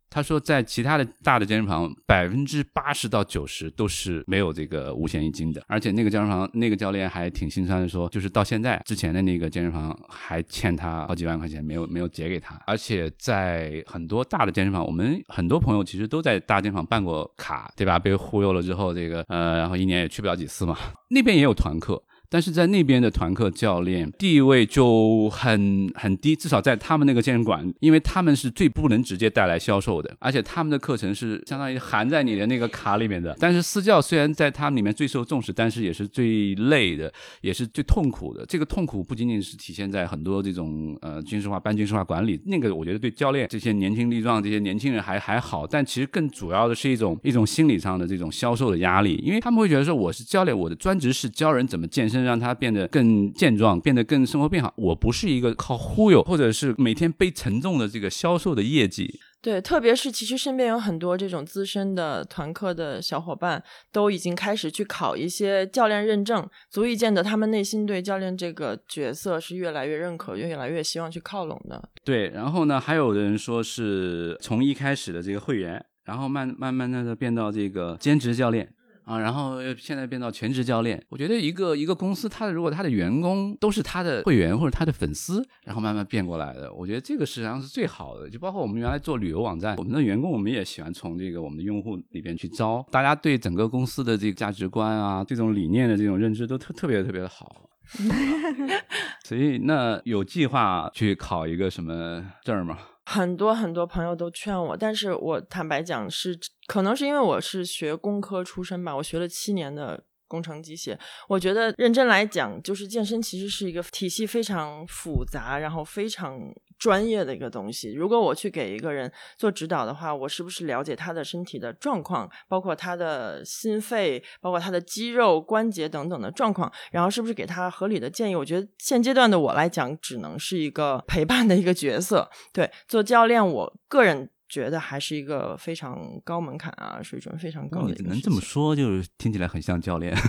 [0.09, 12.59] 他说，在其他的大的健身房，百分之八十到九十都是没有这个五险一金的，而且那个健身房那个教练还挺心酸的说，就是到现在之前的那个健身房还欠他好几万块钱，没有没有结给他。
[12.65, 17.99] 而且在很多大的健身房，我们很多朋友其实都在大健身房办过卡，对吧？
[17.99, 20.77] 被忽悠了之后，这个呃，然后一年也去不了几次嘛。
[21.09, 22.01] 那边也有团课。
[22.29, 33.33] 但是在那边的团课教练地位就很很低，至少在他们那个健身馆，因为他们是最不能直接带来销售的，而且他们的课程是相当于含在你的那个卡里面的。
[33.39, 38.45] 但是私教虽然在他们里面最受重视，但是也是最累的，也是最痛苦的。
[38.45, 52.16] 这个痛苦不仅仅是体现在很多这种呃军事化、半军事化管理，那个我觉得对教练这些年轻力壮这些年轻人还还好，但其实更主要的是一种一种心理上的这种销售的压力，因为他们会觉得说我是教练，我的专职是教人怎么健身。
[52.23, 54.73] 让他变得更健壮，变得更生活变好。
[54.77, 59.19] 我不是一个靠忽悠，或者是每天背沉重的这个销售的业绩。
[59.39, 71.89] 对，特别是其实身边有很多这种资深的团课的小伙伴，都已经开始去考一些教练认证，足以见得他们内心对教练这个角色是越来越认可，越来越希望去靠拢的。
[72.03, 78.73] 对，然后呢，还有的人说是从一开始的这个会员，然后慢慢慢的变到这个兼职教练。
[79.07, 88.29] 啊，然后现在变到全职教练，我觉得一个一个公司，他的如果他的员工都是他的会员或者他的粉丝，然后慢慢变过来的，我觉得这个实际上是最好的。
[88.29, 97.69] 就包括我们原来做旅游网站，我们的员工我们也喜欢从这个我们的用户里边去招，大家对整个公司的这个价值观啊，这种理念的这种认知都特特别特别的好。
[99.23, 102.77] 所以那有计划去考一个什么证吗？
[103.09, 110.03] 很多很多朋友都劝我，但是我坦白讲是，可能是因为我是学工科出身吧，我学了七年的。
[110.27, 116.39] 工程机械，我觉得认真来讲，就是健身其实是一个体系非常复杂，然后非常
[116.77, 117.93] 专业的一个东西。
[117.93, 128.35] 如果我去给一个人做指导的话，我是不是了解他的身体的状况，包括他的心肺，包括他的肌肉、关节等等的状况，然后是不是给他合理的建议？
[128.35, 132.29] 我觉得现阶段的我来讲，只能是一个陪伴的一个角色。
[132.51, 134.29] 对，做教练，我个人。
[134.49, 137.95] 觉得还是一个非常高门槛啊，水准非常高的。
[138.03, 140.15] 能这么说，就是听起来很像教练。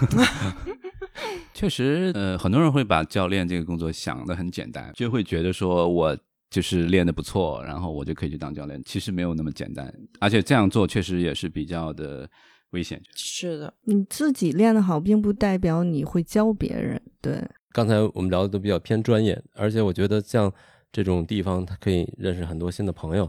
[1.54, 6.16] 确实，呃，很多人会把教练这个工作想的很简单，就会觉得说我
[6.50, 8.80] 就是练的不错，然后我就可以去当教练。
[8.84, 12.28] 其实没有那么简单，而且这样做确实也是比较的
[12.70, 13.00] 危险。
[13.14, 17.00] 是的，你自己练得好，并不代表你会教别人。
[17.20, 20.52] 对，刚才我们聊的都比较偏专业，而且我觉得像
[20.92, 23.28] 这种地方，他可以认识很多新的朋友。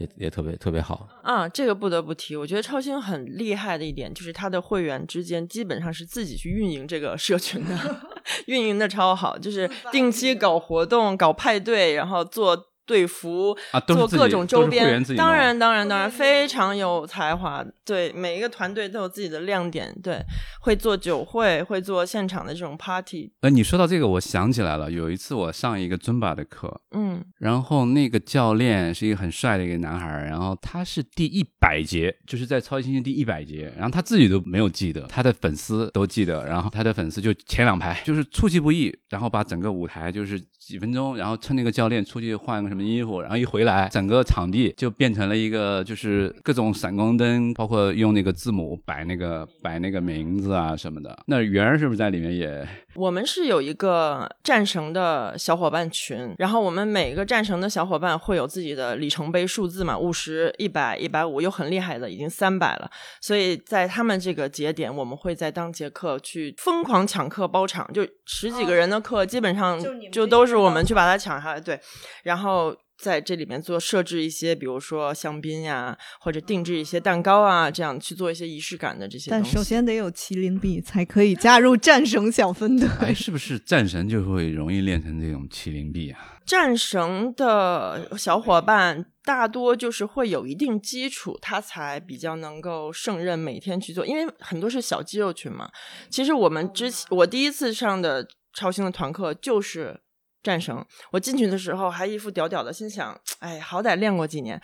[0.00, 1.48] 也也特别特别好啊！
[1.48, 8.00] 这个不得不提，我觉得超星很厉害的一点就是他的会员之间基本上是自己去运营这个社群的，
[8.46, 12.69] 运营的超好，就是定期搞活动、搞派对，然后做。
[12.90, 17.64] 队服啊，做各种周边，当然当然当然非常有才华。
[17.84, 19.96] 对，每一个团队都有自己的亮点。
[20.02, 20.20] 对，
[20.62, 23.30] 会做酒会，会做现场的这种 party。
[23.42, 42.79] 呃，你说到这个，我想起来了，有一次我上一个尊巴的课，嗯，然后那个教练是一个很帅的一个男孩，然后他是第一百节，就是在超级星星第一百节，然后他自己都没有记得，他的粉丝都记得，然后他的粉丝就前两排，就是出其不意，然后把整个舞台就是几分钟，然后趁那个教练出去换个什么。
[42.80, 51.16] 么衣服，然后一回来，整个场地就变成了一个就是各种闪光灯，包括用那个字母摆那个摆那个名字啊什么的。
[51.26, 52.66] 那圆儿是不是在里面也？
[52.96, 62.90] 我们是有一个战神的小伙伴群，然后我们每个战神的小伙伴会有自己的里程碑数字嘛，五十、一百、一百五，有很厉害的已经三百了。
[63.20, 71.60] 所以在他们这个节点，我们会在当节课去疯狂抢课包场，就十几个人的课，基本上就都是我们去把它抢下来。
[71.60, 71.78] 对，
[72.24, 72.69] 然后。
[73.00, 79.30] 在这里面做设置一些，比如说香槟呀，或者定制一些蛋糕啊，这样去做一些仪式感的这些。
[79.30, 82.86] 但首先得有麒麟臂才可以加入战神小分队。
[83.00, 86.36] 哎，是不是战神就会容易练成这种麒麟臂啊？
[86.44, 95.70] 战神的小伙伴大多就是会有一定基础，他才比较能够胜任每天去做，因为很多是小肌肉群嘛。
[96.10, 100.00] 其实我们之前我第一次上的超星的团课就是。
[100.42, 104.60] 战神，我进去的时候还一副屌屌的，心想，哎，好歹练过几年，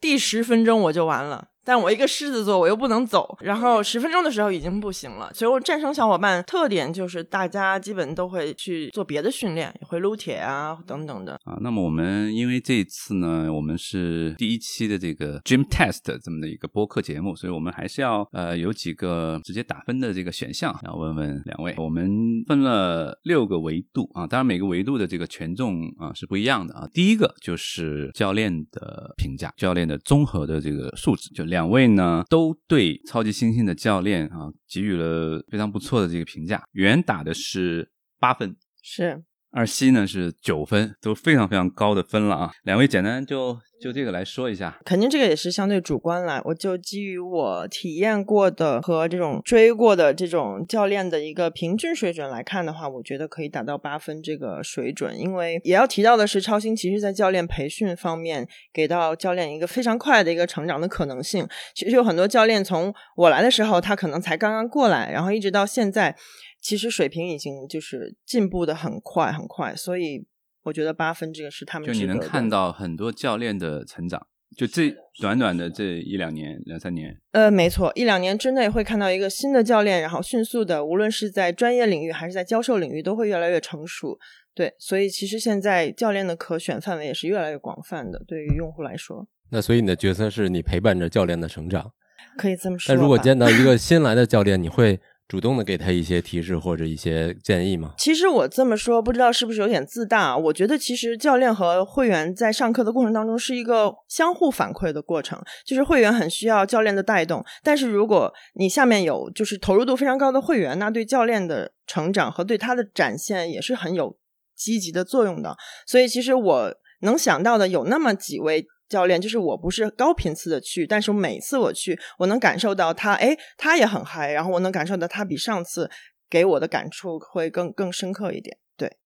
[0.00, 1.51] 第十分钟我就完了。
[1.64, 5.30] 但我一个狮子座，我又不能走，然后十分钟的时候已经不行了。
[5.32, 11.56] 所以我战胜小伙伴特点就是大家基本都会去做别的训练，会撸铁啊等等的啊。
[11.60, 21.74] 那么我们因为这一次呢，我们是第一期的这个 Dream Test 这么的一个播客节目，所以我们还是要呃有几个直接打分的这个选项，要问问两位。
[21.78, 22.10] 我们
[22.48, 26.88] 分了六个维度啊，当然每个维度的这个权重啊是不一样的啊。
[26.92, 31.51] 第一个就是教练的评价，教练的综合的这个素质就。
[31.52, 36.64] 两位呢都对超级猩猩的教练啊给予了非常不错的这个评价。
[36.72, 42.52] 原打的是八分，是二西呢是九分，都非常非常高的分了啊。
[42.64, 43.58] 两位简单就。
[43.82, 46.40] 就这个来说一下，肯定这个也是相对主观了。
[46.44, 55.18] 我就基于我体验过的和这种追过的这种教练的一个平均水准来看的话，我觉得可以达到八分这个水准。
[55.18, 61.44] 因为也要提到的是，超星其实在教练培训方面给到教练一个非常快的一个成长的可能性。
[61.74, 66.14] 其实有很多教练从我来的时候，他可能才刚刚过来，然后一直到现在，
[66.62, 70.24] 其实水平已经就是进步的很快很快，所以。
[70.64, 74.24] 我觉得八分这个是他们就你能看到很多教练的成长，
[74.56, 77.20] 就这短短的这一两年两三年。
[77.32, 84.16] 呃，没错，一两年之内会看到一个新的教练，然后迅速的，无论是在专业领域还是在教授领域，都会越来越成熟。
[84.54, 89.26] 对，所以其实现在教练的可选范围也是越来越广泛的，对于用户来说。
[89.50, 91.90] 那所以你的角色是你陪伴着教练的成长，
[92.38, 92.94] 可以这么说。
[92.94, 95.00] 那如果见到一个新来的教练，你会？
[95.32, 97.94] 主动的给他一些提示或者一些建议吗？
[97.96, 100.36] 其实我这么说，不知道是不是有点自大。
[100.36, 114.14] 我觉得其实教练和会员在上课的过程当中是一个相互反馈的过程，就是会员很需要教练的带动，但是如果你下面有就是投入度非常高的会员，那对教练的成长和对他的展现也是很有
[114.54, 115.56] 积极的作用的。
[115.86, 118.66] 所以其实我能想到的有那么几位。
[118.92, 125.90] 教练就是我不是高频次的去，但是每次我去，我能感受到他，哎，他也很嗨，然后我能感受到他比上次
[126.28, 128.58] 给我的感触会更更深刻一点。
[128.76, 128.98] 对，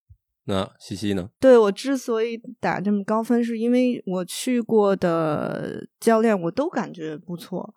[0.46, 1.30] 那西西呢？
[1.38, 7.72] 对我之所以打这么高分，是因为我去过的教练我都感觉不错。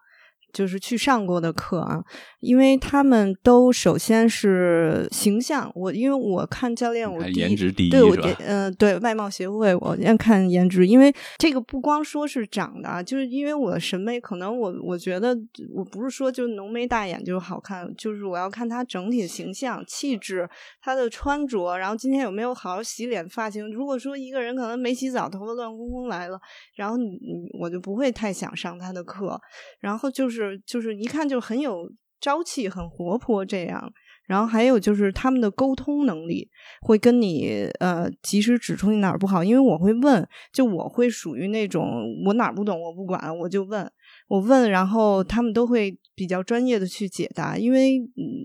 [0.51, 2.03] 就是去上过的课啊，
[2.39, 5.71] 因为他们都首先是形象。
[5.75, 10.87] 我因为我看教练，我颜值第一对，我嗯，对外貌协会，我先看颜值。
[10.87, 15.37] 因为这个不光说是长的啊，就是因为我的审美，可能我我觉得
[15.73, 20.49] 我不是说就浓眉大眼就好看，就是我要看他整体的形象、气质、
[20.81, 23.71] 他的穿着，然后今天有没有好好洗脸、发型。
[23.71, 26.39] 如果说一个人可能没洗澡，头发乱哄哄来了，
[26.75, 29.39] 然后你你我就不会太想上他的课。
[29.79, 30.38] 然后就是。
[30.39, 33.91] 是，就是一看就很有朝气，很活泼这样。
[34.27, 36.47] 然后还有就是他们的沟通能力，
[36.81, 43.91] 会跟你呃及时指出你哪儿不好，因为我会问，就我会属于那种我哪儿不懂我不管，我就问。
[44.29, 47.95] 我问，然后他们都会比较专业的去解答，因为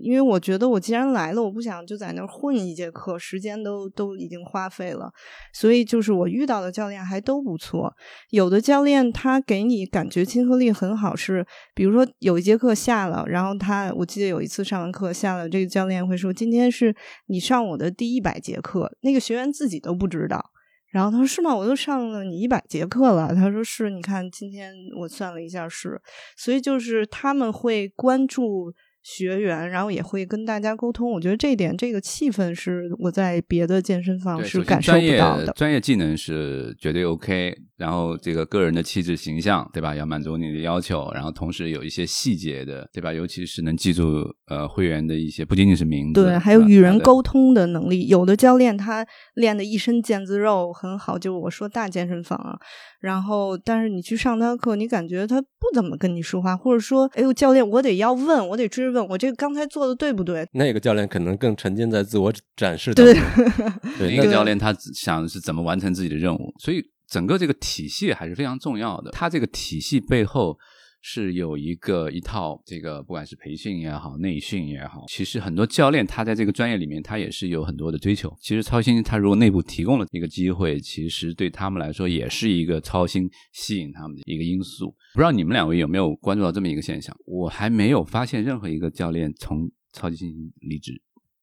[0.01, 5.11] 因为我觉得我既然来了，我不想就在那儿混一节课，时间都都已经花费了，
[5.53, 7.93] 所以就是我遇到的教练还都不错，
[8.31, 11.45] 有的教练他给你感觉亲和力很好，是
[11.75, 16.95] 比如说有一节课下了，然后他我记得有一次上完课下了，这个教练会说今天是
[17.27, 20.51] 你上我的第一百节课，那个学员自己都不知道。
[20.95, 21.53] 然后他说：“是吗？
[21.53, 26.01] 我都上了你一百节课了。”他说：“是，你看今天我算了一下是，
[26.37, 31.11] 所以就是他们会关注学员，然后也会跟大家沟通。
[31.11, 35.51] 我觉得这一点，这个气氛是我在别的健身房是感受不到的。
[35.51, 39.93] 专业技能是绝对 OK，然后这个个人的气质形象，对吧？
[39.93, 43.11] 要满足你的要求，然后同时有一些细节的，对吧？
[43.11, 48.07] 尤其是能记住呃会员的一些，不仅仅是名字，对，还有与人沟通的能力。
[48.07, 52.57] 有的教练他练的一身腱子肉很好，就我说大健身房啊，
[53.01, 60.47] 然后但是你去上他课，你感觉他不怎么跟你说话，或者说，哎呦，教练，我得要问，我得追问，我这个刚才做的对不对？
[60.53, 63.23] 那个教练可能更沉浸在自我展示当对中。
[63.99, 69.11] 对，一个教练他想是怎么完成自己的任务，所以整个这个体系还是非常重要的。
[69.11, 70.57] 它这个体系背后
[71.01, 78.35] 是有一个一套这个不管是培训也好，内训也好，其实很多教练他在这个专业里面他也是有很多的追求。
[78.41, 84.95] 其实超新他如果内部提供了一个机会，其实对他们来说也是一个超新吸引他们的一个因素。
[85.13, 87.15] 不知道你们两位有没有关注到这么一个现象？
[87.25, 90.99] 我还没有发现任何一个教练从超级新星离职，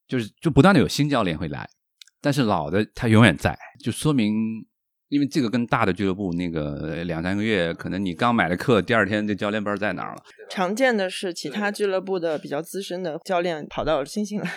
[0.09, 1.68] 就是就不断的有新教练会来。
[2.20, 4.34] 但是老的他永远在，就说明，
[5.12, 10.22] 因为这个跟大的俱乐部那个两三个月，可能你刚买了课，第二天这教练不知道在哪儿了。
[10.48, 14.50] 常见的是其他俱乐部的比较资深的教练跑到星星来。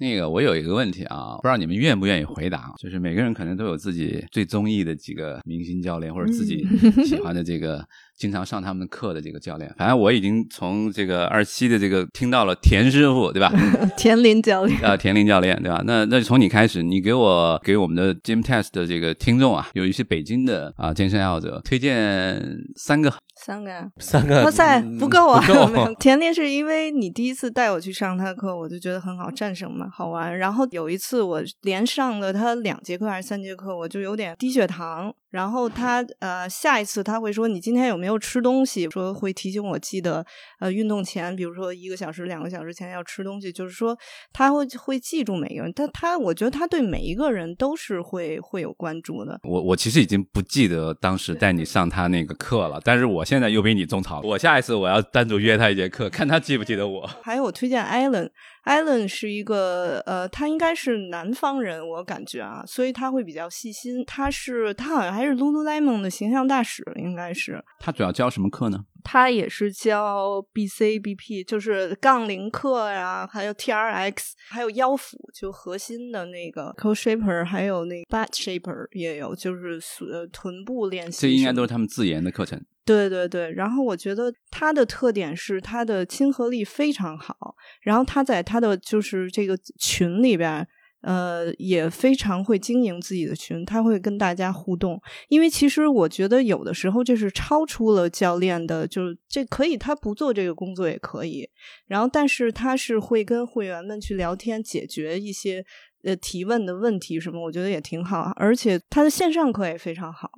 [0.00, 6.66] 那个我有一个问题啊，不知道你们愿不愿意回答，就是每个人可能都有自己最中意的几个明星教练，或者自己
[7.04, 7.84] 喜欢的这个
[8.16, 9.70] 经常上他们的课的这个教练。
[9.76, 13.52] 反正我已经从这个二期的这个听到了田师傅，对吧？
[13.98, 15.82] 田林教练，呃，田林教练，对吧？
[15.86, 22.42] 那那就从你开始，你给我给我们的 Gym Test 的这个听众啊，有一些北京的啊健身爱好者，推荐
[22.76, 23.12] 三个。
[23.42, 23.90] 三个呀。
[23.98, 25.40] 三个，哇塞，嗯不够啊！
[25.46, 30.36] 不够没 有甜甜是因为你第一次带我去上他的课，我就觉得很好，战胜嘛，好玩。
[30.38, 35.12] 然后有一次我连上了他两节课还是三节课，我就有点低血糖。
[35.30, 38.90] 然后他呃下一次他会说你今天有没有吃东西？
[38.90, 40.26] 说会提醒我记得
[40.58, 43.96] 呃运动前，比如说一个小时、两个小时前要吃东西，就是说
[44.32, 45.72] 他会会记住每个人。
[45.72, 49.38] 但他我觉得他对每一个人都是会会有关注的。
[49.44, 57.06] 我我其实已经不记得当时带你上他那个课了，但是我现在又被你种草了，我下一次我要单独约他一节课， 看他记不记得我。
[57.22, 58.28] 还有我推荐 Allen。
[58.64, 64.04] Allen 是一个呃，他应该是南方人，我感觉啊，所以他会比较细心。
[64.04, 67.64] 他是他好像还是 Lululemon 的形象大使，应该是。
[67.78, 68.84] 他主要教什么课呢？
[69.02, 74.14] 他也是教 BC、BP，就是杠铃课呀、还有 TRX，
[74.50, 79.80] 还有腰腹，就核心的那个 Co Shaper，还有那个 Butt Shaper 也有，就是
[80.12, 81.22] 呃臀部练习。
[81.22, 82.62] 这应该都是他们自研的课程。
[82.84, 90.66] 对对对，然后我觉得他的特点是他的亲和力非常好，然后他在他的就是这个群里边。
[91.02, 95.00] 呃，也非常会经营自己的群，他会跟大家互动。
[95.30, 101.48] 因为其实我觉得有的时候这是超出了教练的，就是这可以他不做这个工作也可以。
[101.86, 105.64] 然后，但是他是会跟会员们去聊天，解决一些
[106.04, 108.30] 呃提问的问题什么，我觉得也挺好。
[108.36, 110.28] 而且他的线上课也非常好。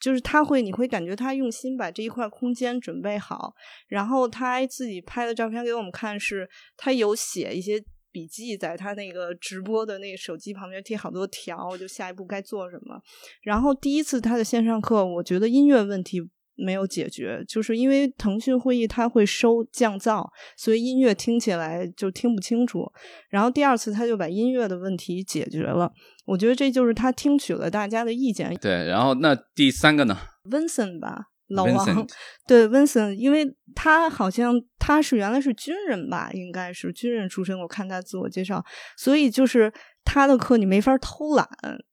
[0.00, 3.54] 就是他会，你会感觉他用心把这一块空间准备好，
[3.88, 13.00] 然后他自己拍的照片给我们看，是他有写一些笔记，在他那个直播的那个手机旁边贴好多条，就下一步该做什么。
[13.42, 16.20] 然后第一次他的线上课，我觉得音乐问题
[16.56, 20.26] 没有解决，就是因为腾讯会议他会收降噪，
[20.56, 22.90] 所以音乐听起来就听不清楚。
[23.28, 25.92] 然后第二次他就把音乐的问题解决了，
[26.28, 28.54] 我觉得这就是他听取了大家的意见。
[28.60, 30.16] 对，然后那第三个呢
[30.50, 32.10] ？Vincent 吧，老王 Vincent
[32.46, 37.58] 对 Vincent，因为他好像他是原来是军人吧，应该是军人出身。
[37.58, 38.62] 我看他自我介绍，
[38.96, 39.72] 所以就是
[40.04, 41.48] 他的课你没法偷懒。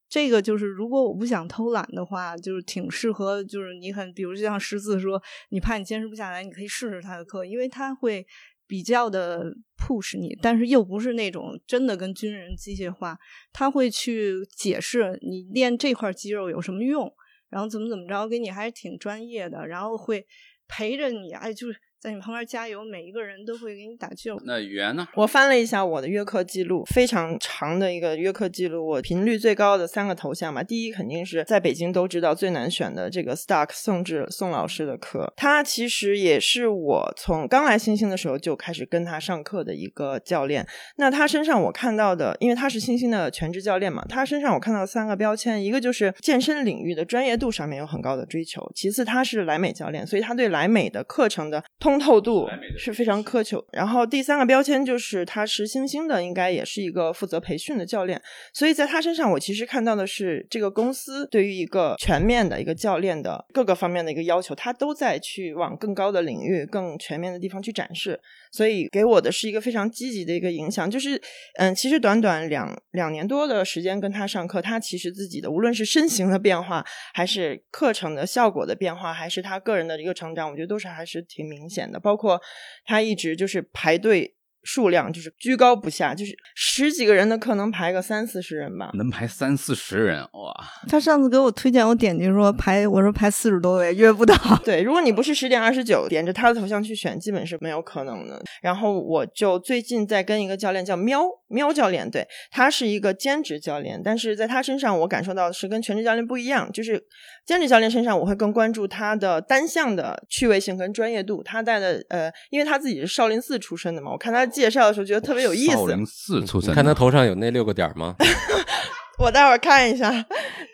[0.08, 8.26] 这个就是，如果我不想偷懒的话，就是挺适合，就是你很，比如就像十字说，你怕你坚持不下来，你可以试试他的课，因为他会
[8.68, 13.18] 比较的 push 你，但是又不是那种真的跟军人机械化，
[13.54, 17.12] 他会去解释你练这块肌肉有什么用。
[17.48, 20.26] 然后怎么怎么着，给你还是挺专业的，然后会
[20.68, 24.40] 陪着你，哎，就是在你旁边加油，每一个人都会给你打救。
[24.46, 25.08] 那圆呢？
[25.16, 28.88] 我翻了一下我的约课记录，非常长的一个约课记录。
[28.88, 40.68] 我频率最高的三个头像嘛，第一肯定是在北京都知道最难选的这个 Stark 宋志宋老师的课，他其实也是我从刚来星星的时候就开始跟他上课的一个教练。
[40.98, 53.64] 那他身上我看到的，因为他是星星的全职教练嘛，他身上我看到三个标签，一个就是健身领域的专业度上面有很高的追求，其次他是莱美教练，所以他对莱美的课程的通透度是非常苛求。
[53.72, 58.22] 然后第三个标签就是他是星星的，应该也是一个负责培训的教练，
[58.54, 68.20] 所以在他身上我其实看到的是这个公司对于一个全面的一个教练的各个方面的一个要求，他都在去往更高的领域、更全面的地方去展示。
[68.56, 70.90] 所以给我的是一个非常积极的一个影响。
[70.90, 71.22] 就是
[71.56, 82.00] 嗯，其实短短两两年多的时间跟他上课，他其实自己的无论是身形的变化，还是课程的效果的变化，还是他个人的一个成长，我觉得都是还是挺明显的。
[82.00, 82.40] 包括
[82.86, 84.35] 他一直就是排队。
[84.66, 90.52] 数量就是居高不下，就是十几个人的课能排个三四十人吧，能排三四十人哇！
[90.90, 94.36] 他上次给我推荐，我点进说排，我说排四十多位约不到。
[94.66, 98.42] 对，如果你不是十点二十九点着他的头像去选，基本是没有可能的。
[98.64, 107.00] 然后我就最近在跟一个教练叫喵喵教练，对他是一个兼职教练，但是在他身上我感受到的是跟全职教练不一样，就是
[107.46, 111.44] 兼职教练身上我会更关注他的单项的趣味性跟专业度。
[111.44, 114.44] 他带的呃，因为他自己是少林寺出身的嘛，我看他。
[114.56, 115.74] 介绍的时候觉得特别有意思。
[115.74, 118.16] 少林寺出身，看他头上有那六个点吗？
[119.20, 120.26] 我待会儿看一下，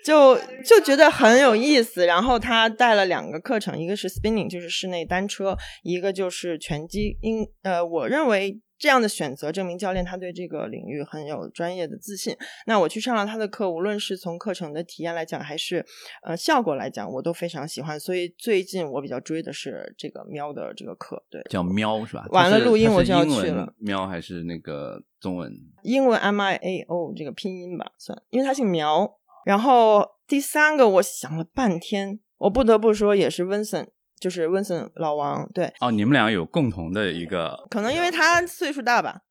[0.05, 2.05] 就就觉得很有意思。
[2.05, 7.17] 然后他带了两个课程，一个是 spinning，就是室内单车；一个就是拳击。
[7.21, 8.59] 因呃，我认为。
[8.81, 12.35] 这样的选择证明教练他对这个领域很有专业的自信。
[12.65, 15.85] 那我去上了他的课，无论是从课程的体验来讲，还是
[16.23, 17.99] 呃效果来讲，我都非常喜欢。
[17.99, 22.25] 所以最近我比较追的是这个喵的这个课，对，叫喵是吧？
[22.31, 23.71] 完了录音我就要去了。
[23.77, 25.53] 喵还是那个中文？
[25.83, 29.19] 英文 M I A O 这个拼音吧，算，因为他姓苗。
[29.45, 33.87] 然后第三个我想了半天，我不得不说也是温森。
[34.21, 39.21] 就是温森老王，对哦，你们俩有共同的一个，可能因为他岁数大吧，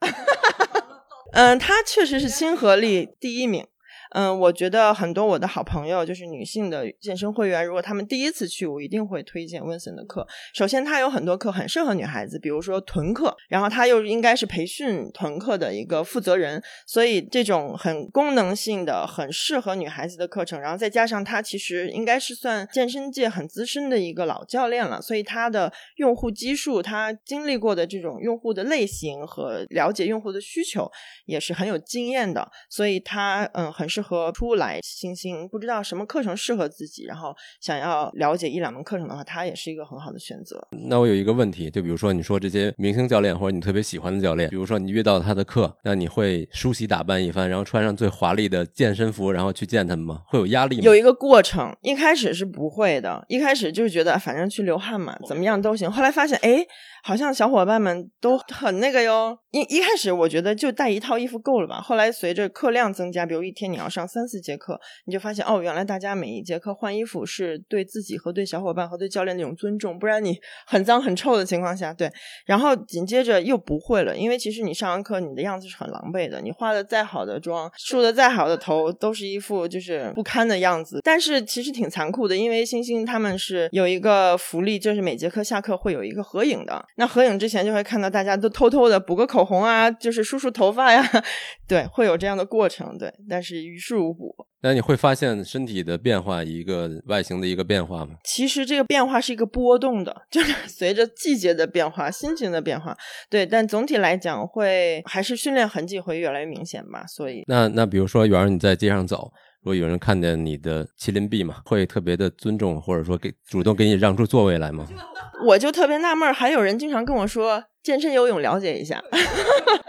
[1.32, 3.64] 嗯，他确实是亲和力第一名。
[4.11, 10.26] 嗯，我觉得很多我的好朋友就是女性的健身会员，如果他们第一次去，我一定会推荐温森的课。
[10.52, 30.90] 首先，他有很多课很适合女孩子，比如说臀课，然后他又应该是培训臀课的一个负责人，所以这种很功能性的、很适合女孩子的课程，然后再加上他其实应该是算健身界很资深的一个老教练了，所以他的用户基数，他经历过的这种用户的类型和了解用户的需求
[31.26, 33.99] 也是很有经验的，所以他嗯很适。
[34.03, 40.66] 和出来星星不知道什么课程适合自己，然后想要了解一两门课程的话，它也是一个很好的选择。
[40.88, 50.22] 那我有一个问题，就比如说你说这些明星教练或者你特别喜欢的教练，比如说你约到他的课，那你会梳洗打扮一番，然后穿上最华丽的健身服，然后去见他们吗？
[50.26, 50.82] 会有压力吗？
[50.82, 55.90] 有一个过程，一开始是不会的，一开始就是觉得反正去流汗嘛，怎么样都行。
[55.90, 56.66] 后来发现，哎。
[57.03, 59.34] 好像小伙伴们都很那个哟。
[59.53, 61.80] 一一开始我觉得就带一套衣服够了吧。
[61.80, 69.99] 后来随着课量增加，比如一天你要上三四节课，你就发现哦，原来大家每一节课换衣服是对自己和对小伙伴和对教练那种尊重。
[69.99, 72.11] 不然你 很脏很臭的情况下，对。
[72.47, 81.01] 然后紧接着又不会了，因为其实你上完课你的样子是很狼狈的，你化的再好的妆，梳的再好的头，都是一副就是不堪的样子。
[81.03, 86.84] 但是其实挺残酷的，因为星星他们是有一个福利，就是每节课下课会有一个合影的。
[86.97, 91.03] 那合影之前就会看到大家都偷偷的补个口红啊，就是梳梳头发呀，
[91.66, 94.37] 对，会有这样的过程，对，但是于事无补。
[94.62, 98.12] 那你会发现身体的变化，一个外形的一个变化吗？
[98.24, 102.95] 其实这个变化是一个波动的， 就是随着季节的变化、心情的变化，
[103.31, 103.47] 对。
[103.47, 107.07] 但总体来讲，会还是训练痕迹会越来越明显吧。
[107.07, 109.33] 所以，那那比如说，圆儿你在街上走。
[109.62, 114.87] 如果有人看见你的麒麟臂嘛，会特别的尊重，或者说给主动给你让出座位来吗？
[115.47, 119.03] 我就特别纳闷，还有人经常跟我说健身游泳了解一下，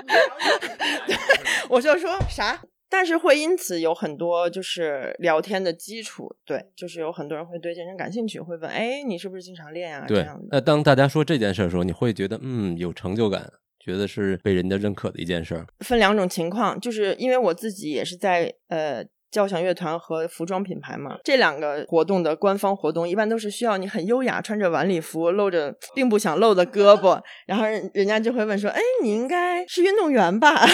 [1.70, 2.62] 我就说啥？
[2.92, 10.06] 但是会因此有很多就是聊天的基础，对，就是有很多人会对健身感兴趣，会问，哎，你是不是经常练啊？
[10.06, 15.66] 对，那当大家说这件事的时候，你会觉得嗯有成就感，觉得是被人家认可的一件事。
[15.80, 19.04] 分两种情况，就是因为我自己也是在呃。
[19.32, 30.66] 交响乐团和服装品牌嘛，这两个活动的官方活动一般都是需要你很优雅，穿着晚礼服，露着并不想露的胳膊，然后人人家就会问说：“哎，你应该是运动员吧？”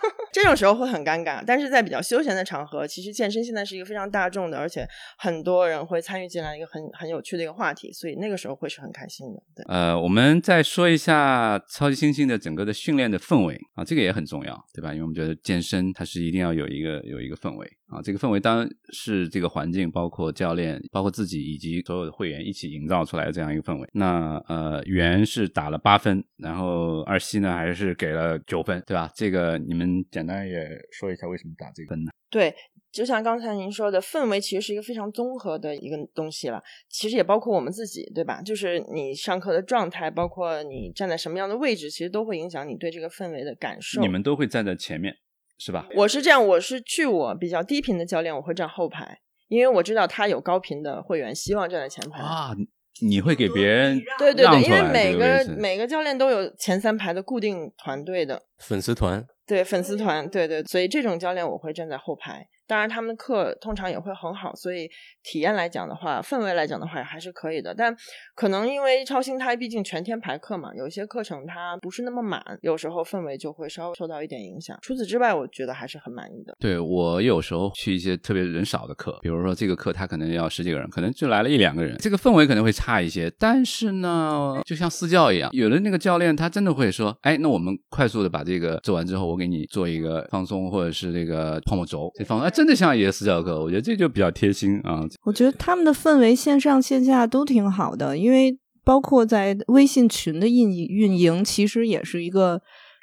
[0.32, 1.42] 这种时候会很尴尬。
[1.44, 4.86] 但是在比较休闲的场合，其实健身现在是一个非常大众的，而且
[5.18, 9.42] 很多人会参与进来一个很很有趣的一个话题，所以那个时候会是很开心的。
[9.54, 14.92] 对，呃，我们再说一下超级猩猩的整个的训练的氛围啊，这个也很重要，对吧？
[14.92, 17.68] 因为我们觉得健身它是一定要有一个有一个氛围。
[17.90, 23.88] 啊，这个氛围当然是这个环境，包括教练，包括自己以及所有的会员一起营造出来的这样一个氛围。
[23.92, 29.10] 那呃，袁是打了八分，然后二西呢还是给了九分，对吧？
[29.14, 32.12] 这个你们简单也说一下为什么打这个分呢？
[32.30, 32.54] 对，
[32.92, 38.40] 就像刚才您说的，氛围其实是一个非常综合的一个东西了，其实也包括我们自己，对吧？
[38.40, 44.00] 就是你上课的状态，包括你站在什么样的位置，其实都会影响你对这个氛围的感受。
[44.00, 45.16] 你们都会站在前面。
[45.60, 45.86] 是吧？
[45.94, 52.56] 我是这样，我是去我比较低频的教练，我会站后排，因为我知道他有高频的会员希望站在前排啊。
[53.02, 62.46] 你会给别人对对对，因为每个每个教练都有前三排的固定团队的，粉丝团，对粉丝团，对对，所以这种教练我会站在后排。
[62.70, 64.88] 当然，他们的课通常也会很好，所以
[65.24, 67.74] 体验来讲的话，氛围来讲的话还是可以的。
[67.74, 67.92] 但
[68.36, 74.78] 可能因为超星它毕竟全天排课嘛，有些课程它不是那么满，有时候氛围就会稍微受到一点影响。
[74.82, 76.54] 除此之外，我觉得还是很满意的。
[76.60, 83.28] 对我有时候去一些特别人少的课，比如说这个课他可能要十几个人，可能就来了一两个人，这个氛围可能会差一些。
[83.36, 95.00] 但是呢，就像私教一样，有的那个教练他真的会说，哎，那我们快速的把这个做完之后，我给你做一个放松或者是这个泡沫轴，这放松，真的像一个私教课，我觉得这就比较贴心啊。
[95.22, 98.54] 我觉得他们的氛围线上线下都挺好的，因为
[98.84, 102.60] 包括在微信群的运运营，其实也是一个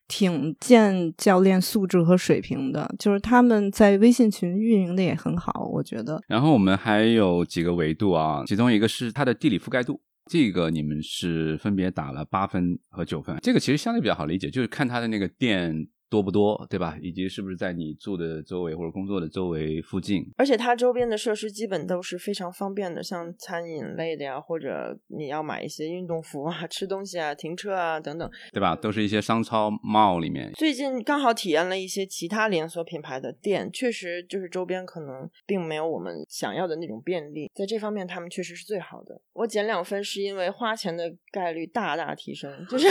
[0.07, 6.21] 挺见教练素质和水平的，就是他们在微信群运营的也很好，我觉得。
[6.27, 9.99] 然后我们还有几个维度啊，其中一个是它的地理覆盖度。
[10.29, 16.97] 这个你们是分别打了八分和九分，这个其实相对比较好理解，就是看它的那个店多不多，对吧？
[17.01, 20.23] 以及是不是在你住的周围或者工作的周围附近。
[20.37, 28.75] 而且它周边的设施基本都是非常方便的，像餐饮类的呀，或者你要买一些运动服啊、 吃东西啊、停车啊等等，对吧？
[28.75, 30.51] 都是一些商超 mall 里面。
[30.53, 39.19] 最近刚好体验了一些其他连锁品牌的店，确实就是周边可能并没有我们想要的那种便利，在这方面他们确实是最好的。
[39.33, 42.87] 我减两分是因为花钱的概率大大提升，就是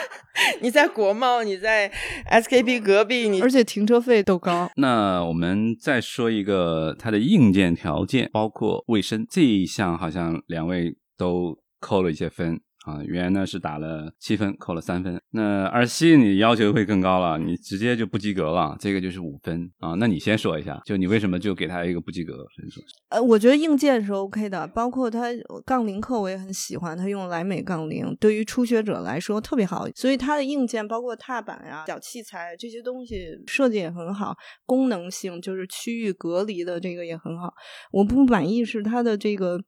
[0.60, 1.90] 你在国贸，你在
[2.54, 4.70] SKP 隔壁，你而且停车费都高。
[4.76, 12.60] 那我们再说一个它的硬件条件，包括卫生这一项，好像两位都扣了一些分。
[12.84, 15.18] 啊，圆呢是打了七分，扣了三分。
[15.30, 19.94] 那二西你要求会更高了，你直接就不及格了，这个就是五分啊。
[19.94, 22.82] 那你先说一下，就你为什么就给他一个不及格分数？
[23.08, 25.28] 呃，我觉得硬件是 OK 的，包括他
[25.64, 33.16] 杠铃课我也很喜欢，他用莱美杠铃，对于初学者来说特别好，所以它的硬件包括踏板呀、小器材这些东西
[33.46, 34.34] 设计也很好，
[34.66, 37.50] 功能性就是区域隔离的这个也很好。
[37.90, 39.58] 我不满意是它的这个，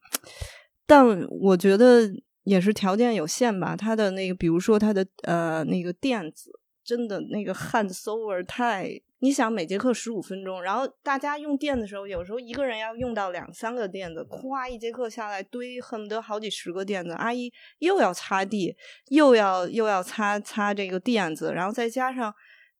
[0.87, 2.11] 但我觉得。
[2.47, 6.53] 也是条件有限吧，它的那个，比如说它的呃那个垫子，
[6.85, 9.03] 真的那个汗馊味儿太。
[9.19, 17.13] 你想每节课十五分钟，然后大家用垫的时候，有时候一个人要用到两三个垫子，咵一节课下来堆，恨不得好几十个垫子。
[17.13, 18.77] 阿姨又要擦地，
[19.09, 22.33] 又要又要擦擦这个垫子，然后再加上。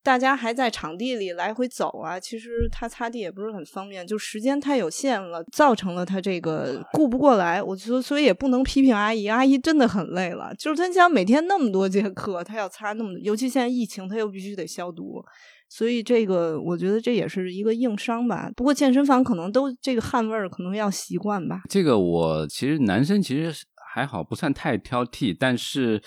[0.07, 7.61] 大家还在场地里来回走啊，其实他擦地也不是很方便，就时间太有限了，造成了他这个顾不过来。
[7.61, 10.55] 我觉得，所以也不能批评阿姨，阿姨真的很累了。
[10.57, 15.21] 就是他想每天那么多节课，他要擦那么，尤其现在疫情，他又必须得消毒，
[15.69, 18.49] 所以这个我觉得这也是一个硬伤吧。
[18.55, 21.63] 不过健身房可能都这个汗味儿可能要习惯吧。
[21.69, 23.53] 这个我其实男生其实
[23.93, 26.01] 还好，不算太挑剔，但是。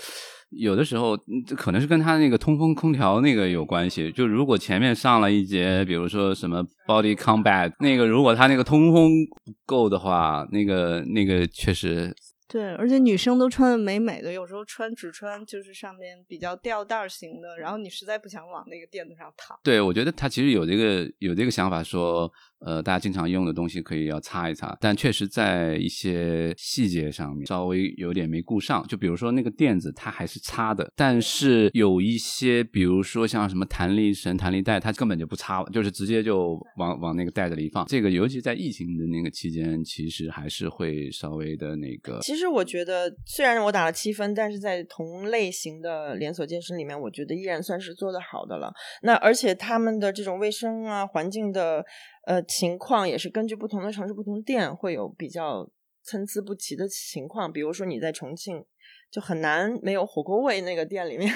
[0.49, 4.11] 有的时候，这可能是跟他那个通风空调那个有关系。
[4.11, 9.11] 就如果前面上了一节，比如说什么 body combat，那个如果他那个通风
[9.45, 12.15] 不够的话，那个那个确实。
[12.51, 19.55] 对，而且女生都穿的美美的，有时候穿只穿就是上面比较吊带型的，然后你实在不想往那个垫子上躺。
[19.63, 22.27] 对，我觉得他其实有这个有这个想法，说
[22.65, 28.85] 呃，大家经常用的东西可以要擦一擦，但确实在一些细节上面稍微有点没顾上。
[28.87, 37.85] 就比如说那个垫子，它还是擦的，但是有一些，比如说像什么弹力绳、弹力带，它根本就不擦，就是直接就往往那个袋子里放。
[37.85, 42.19] 这个尤其在疫情的那个期间，其实还是会稍微的那个。
[42.21, 48.73] 其实我觉得，虽然我打了七分，但是在同类型的连锁健身里面，我觉得依然算是做得好的了。
[49.03, 51.85] 那而且他们的这种卫生啊、环境的
[52.29, 55.69] 呃情况，也是根据不同的城市、不同店会有比较
[56.03, 57.51] 参差不齐的情况。
[57.51, 58.63] 比如说你在重庆。
[59.11, 61.27] 就很难没有火锅味那个店里面，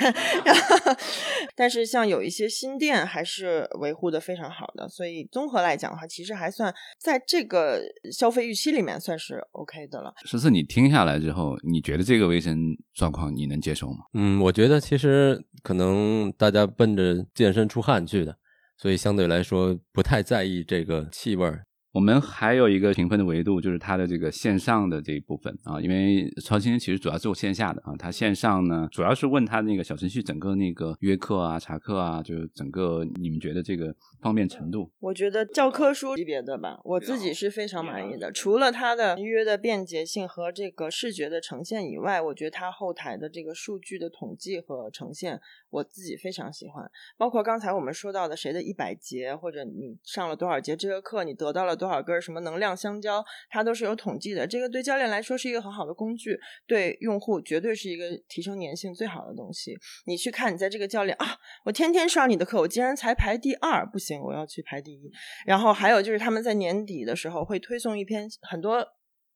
[1.55, 7.81] 但是像有一些新店还是维护的非常好的，所以综合来讲的话，其实还算在这个
[8.11, 10.13] 消费预期里面算是 OK 的了。
[10.23, 12.55] 十四，你听下来之后，你觉得这个卫生
[12.93, 14.05] 状况你能接受吗？
[14.13, 18.37] 嗯，我觉得其实可能大家奔着健身出汗去的，
[18.77, 21.63] 所以相对来说不太在意这个气味儿。
[21.93, 34.91] 我们还有一个评分的维度，就是它的这个线上的这一部分啊，因为超新其实主要做线下的啊，它线上呢主要是问他那个小程序整个那个约课啊、查课啊，就是整个你们觉得这个方便程度？
[34.99, 38.31] 我觉得教科书级别的吧，我自己是非常满意的。
[38.31, 45.39] 除了它的预约的便捷性和这个视觉的呈现以外，我觉得它后台的这个数据的统计和呈现，
[45.69, 46.89] 我自己非常喜欢。
[47.19, 51.77] 包括刚才我们说到的谁的一百节，或者你上了多少节这个课，你得到了。
[51.83, 54.47] 多少根什么能量香蕉，它都是有统计的。
[54.47, 59.77] 这个对教练来说是一个很好的工具，对用户绝对是一个提升粘性最好的东西。
[60.05, 65.11] 你去看，你在这个教练啊，我天天上你的课，我竟然才排第二，不行，我要去排第一。
[65.45, 68.87] 然后还有就是他们在年底的时候会推送一篇很多。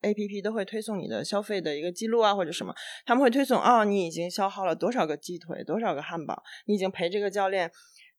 [0.02, 2.72] A P P 都会推送你的消费的一个记录啊，或者什么，
[3.04, 7.68] 他们会推送哦，你已经消耗了多少个鸡腿，多少个汉堡，你已经陪这个教练。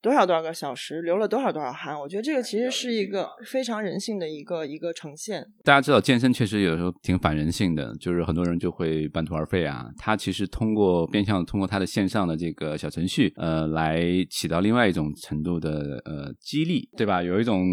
[0.02, 2.00] 多少多少个小时，流了多少多少汗？
[2.00, 5.45] 我觉得这个其实是一个非常人性的一个一个呈现。
[5.64, 9.86] 大家知道健身确实有时候挺反人性的，就是很多人就会半途而废啊。
[9.97, 17.22] 他其实通过变相通过他的线上的这个小程序，呃，来起到另外一种程度的呃激励，对吧？
[17.22, 17.66] 有一种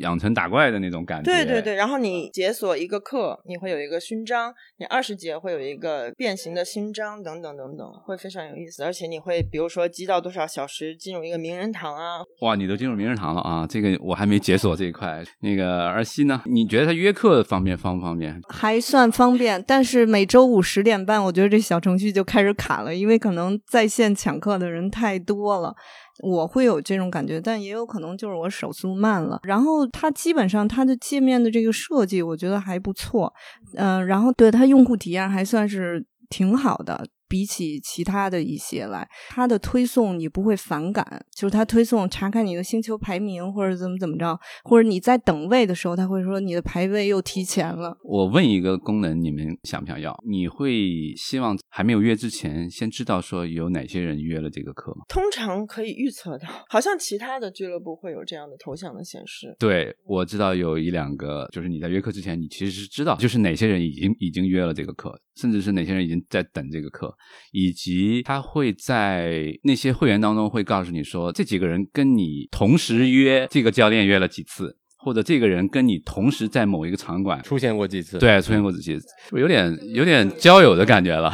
[0.00, 1.30] 养成打怪的那种感觉。
[1.30, 1.76] 对对对。
[1.76, 8.82] 然后你解锁一个课，你会有一个勋章，你二十节会有一个变形的勋章，等等等等，会非常有意思。
[8.82, 11.52] 而且你会比如说积到多少小时进入一个名。
[11.52, 12.22] 人堂啊！
[12.40, 13.66] 哇，你都进入名人堂了啊！
[13.68, 15.22] 这个我还没解锁这一块。
[15.42, 16.40] 那个儿西呢？
[16.46, 18.40] 你觉得他约课方便方不方便？
[18.48, 25.74] 还算方便，但是每周五十点半，我觉得这小程序就开始卡了，因为可能在线抢课的人太多了，
[26.20, 29.40] 我会有这种感觉，但也有可能就是我手速慢了。
[29.42, 33.32] 然后它基本上它的界面的这个设计，我觉得还不错，
[33.76, 37.06] 嗯，然后对它用户体验还算是挺好的。
[37.32, 47.96] 比起其他的一些来，它的推送你不会反感，就是它推送查看你的星球排名或者怎么怎么着，或者你在等位的时候，他会说你的排位又提前了。
[48.04, 50.14] 我问一个功能，你们想不想要？
[50.28, 55.06] 你会希望还没有约之前先知道说有哪些人约了这个课吗？
[55.08, 59.56] 通常可以预测到，好像其他的俱乐部会有这样的头像的显示。
[59.58, 65.18] 对，我知道有一两个，就是你在约课之前，你其实是知道，就是哪些人已经已经约了这个课。
[65.34, 67.10] 甚至是哪些人已经在等这个课，
[67.52, 81.32] 以及他会在那些会员当中会告诉你说，这几个人跟你同时约这个教练约了几次，或者这个人跟你同时在某一个场馆出现过几次，对，出现过几次，有点有点交友的感觉了。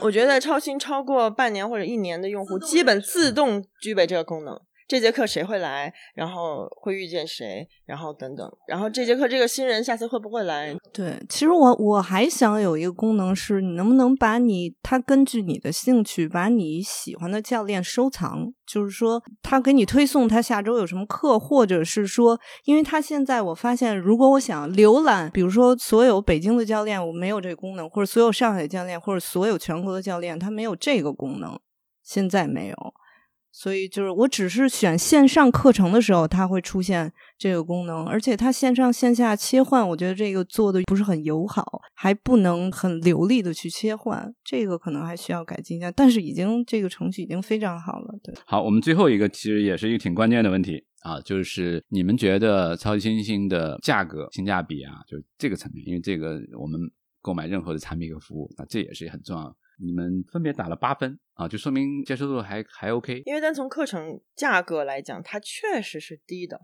[0.00, 4.58] 我觉得超新超过半年或者一年的用户，基本自动具备这个功能。
[4.92, 5.90] 这节课谁会来？
[6.14, 7.66] 然后会遇见谁？
[7.86, 8.46] 然后等等。
[8.68, 10.76] 然后这节课这个新人下次会不会来？
[10.92, 18.52] 对，其实我我还想有一个功能是，你能不能把你他根据你的兴趣，把你喜欢的教练收藏？
[18.66, 31.58] 就是说，他给你推送他下周有什么课，或者是说，因为他现在我发现，如果我想浏览，比如说所有北京的教练，我没有这个功能，或者所有上海教练，或者所有全国的教练，他没有这个功能，
[32.02, 32.76] 现在没有。
[33.54, 45.90] 所以就是，我只是选线上课程的时候，它会出现这个功能，而且它线上线下切换，我觉得这个做的不是很友好，还不能很流利的去切换，这个可能还需要改进一下。
[45.90, 48.18] 但是已经这个程序已经非常好了。
[48.24, 56.80] 对，好，我们最后一个其实也是一个挺关键的问题啊，就是你们觉得超级星星的价格性价比啊，就是这个层面，因为这个我们
[57.20, 59.54] 购买任何的产品和服务，那这也是很重要。
[59.84, 63.22] 你们分别打了八分啊，就说明接受度还还 OK。
[63.24, 66.60] 因为单从课程价格来讲，它确实是低的。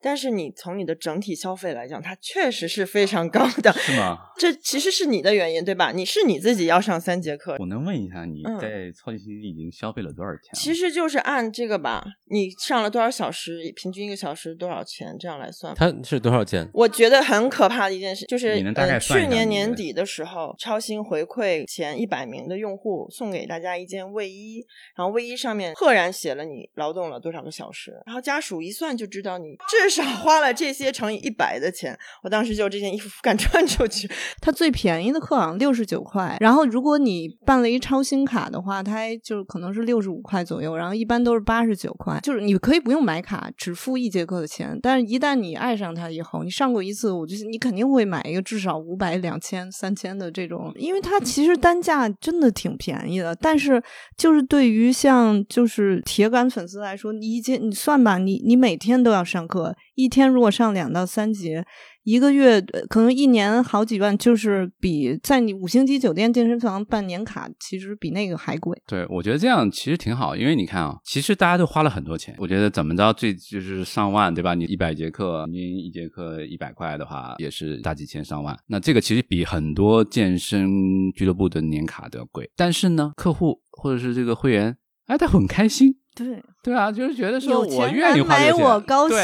[0.00, 4.18] 但是你从你的整体消费来讲，它确实是非常高的，是吗？
[4.38, 5.92] 这其实是你的原因，对吧？
[5.92, 7.56] 你是你自己要上三节课。
[7.58, 10.42] 我能问一下，你在超级星期已经消费了多少钱？
[10.54, 15.74] 其实就是按这个吧，你上了多少小时，平均一个小时多少钱，这样来算。
[15.74, 16.68] 它是多少钱？
[16.72, 24.64] 我觉得很可怕的一件事就是，你能大概算去年年底的时候，超星回馈前一百名的用户送给大家一件卫衣，
[24.96, 29.56] 然后卫衣上面赫然写了你劳动了多少个小时，然后家属一算就知道你
[29.88, 31.98] 少花了这些乘以一百的钱。
[32.22, 34.10] 我当时就这件衣服不敢 穿出去。
[34.40, 42.18] 它最便宜的课好像六十九块，然后如果你办了一超星卡的话，它就是可能是六十五块左右，然后一般都是八十九块。
[42.22, 53.34] 就是你可以不用买卡，只付一节课的钱，但是一旦你爱上它以后，你上过一次，我就你肯定会买一个至少五百、两千、三千的这种，因为它其实单价真的挺便宜的。
[53.34, 53.82] 但是
[54.16, 61.64] 就是对于像就是铁杆粉丝来说，你一节你算吧，你你每天都要上课，一天如果上两到三节。
[62.04, 62.58] 一个月
[62.88, 68.80] 可能一年好几万，就是比在你五星级酒店健身房办年卡，其实比那个还贵。
[68.86, 72.34] 对，我觉得这样其实挺好，因为你看啊，其实大家都花了很多钱。
[72.38, 74.54] 我觉得怎么着最就是上万，对吧？
[74.54, 78.56] 你一百节课，你一节课一百块的话，也是大几千上万。
[78.68, 80.66] 那这个其实比很多健身
[81.14, 82.50] 俱乐部的年卡都要贵。
[82.56, 84.74] 但是呢，客户或者是这个会员，
[85.08, 85.96] 哎，他很开心。
[86.14, 89.18] 对，对啊，就是觉得说我愿意花这个钱我高兴，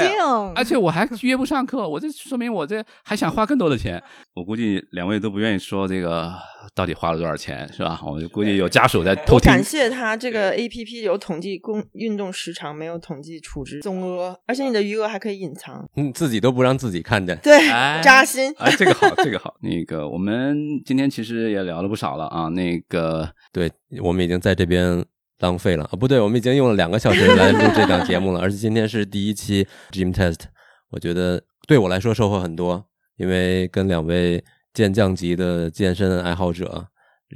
[0.55, 4.01] 而且我还约不上课，我这说明我这还想花更多的钱。
[4.33, 6.33] 我估计两位都不愿意说这个
[6.73, 8.01] 到底花了多少钱，是吧？
[8.07, 9.51] 我估计有家属在偷听。
[9.51, 17.37] 感谢他这个 A P P 有统计公运动时长，没有统计储值总额，而且你的余额还可以隐藏，嗯，自己都不让自己看见。
[17.43, 18.55] 对，哎扎心。
[18.57, 19.53] 哎，这个好，这个好。
[19.63, 20.57] 那个，我们
[20.87, 22.49] 今天其实也聊了不少了啊。
[22.51, 23.69] 那个，对
[24.01, 25.05] 我们已经在这边
[25.39, 30.41] 浪费了啊，不对，我们已经用了两个小时来录这档节目了， 而且今天是第一期 Gym Test，
[30.91, 36.89] 我觉得对我来说收获很多，因为跟两位健将级的健身爱好者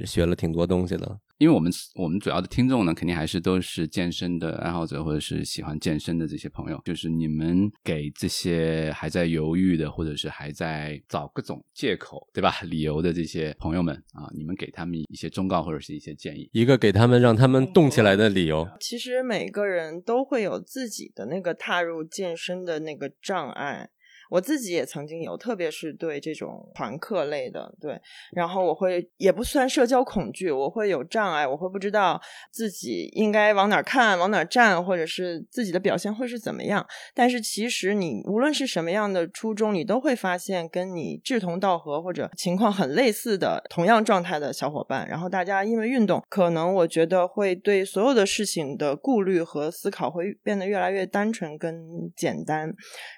[0.05, 1.19] 学了挺多东西的。
[1.39, 6.81] 因为我们我们主要的听众呢，肯定还是都是健身的爱好者，或者是喜欢健身的这些朋友。
[6.83, 12.53] 就是你们给这些还在犹豫的，或者是还在找各种借口，对吧？
[12.63, 16.49] 理由的这些朋友们啊，你们给他们一些忠告或者是一些建议。
[16.51, 23.89] 一个给他们让他们动起来的理由，其实每个人都会有自己的那个踏入健身的那个障碍。
[24.29, 27.99] 我自己也曾经有，特别是对这种团课类的，对，
[28.31, 32.21] 然后我会也不算社交恐惧，我会有障碍，我会不知道
[32.51, 36.85] 自己应该往哪儿看、往哪儿站，或者是自己的表现会是怎么样。
[37.13, 51.81] 但是其实你无论是什么样的初衷，你都会发现跟你志同道合或者情况很类似的同样状态的小伙伴，然后大家因为运动，可能我觉得会对所有的事情的顾虑和思考会变得越来越单纯跟
[52.15, 52.71] 简单，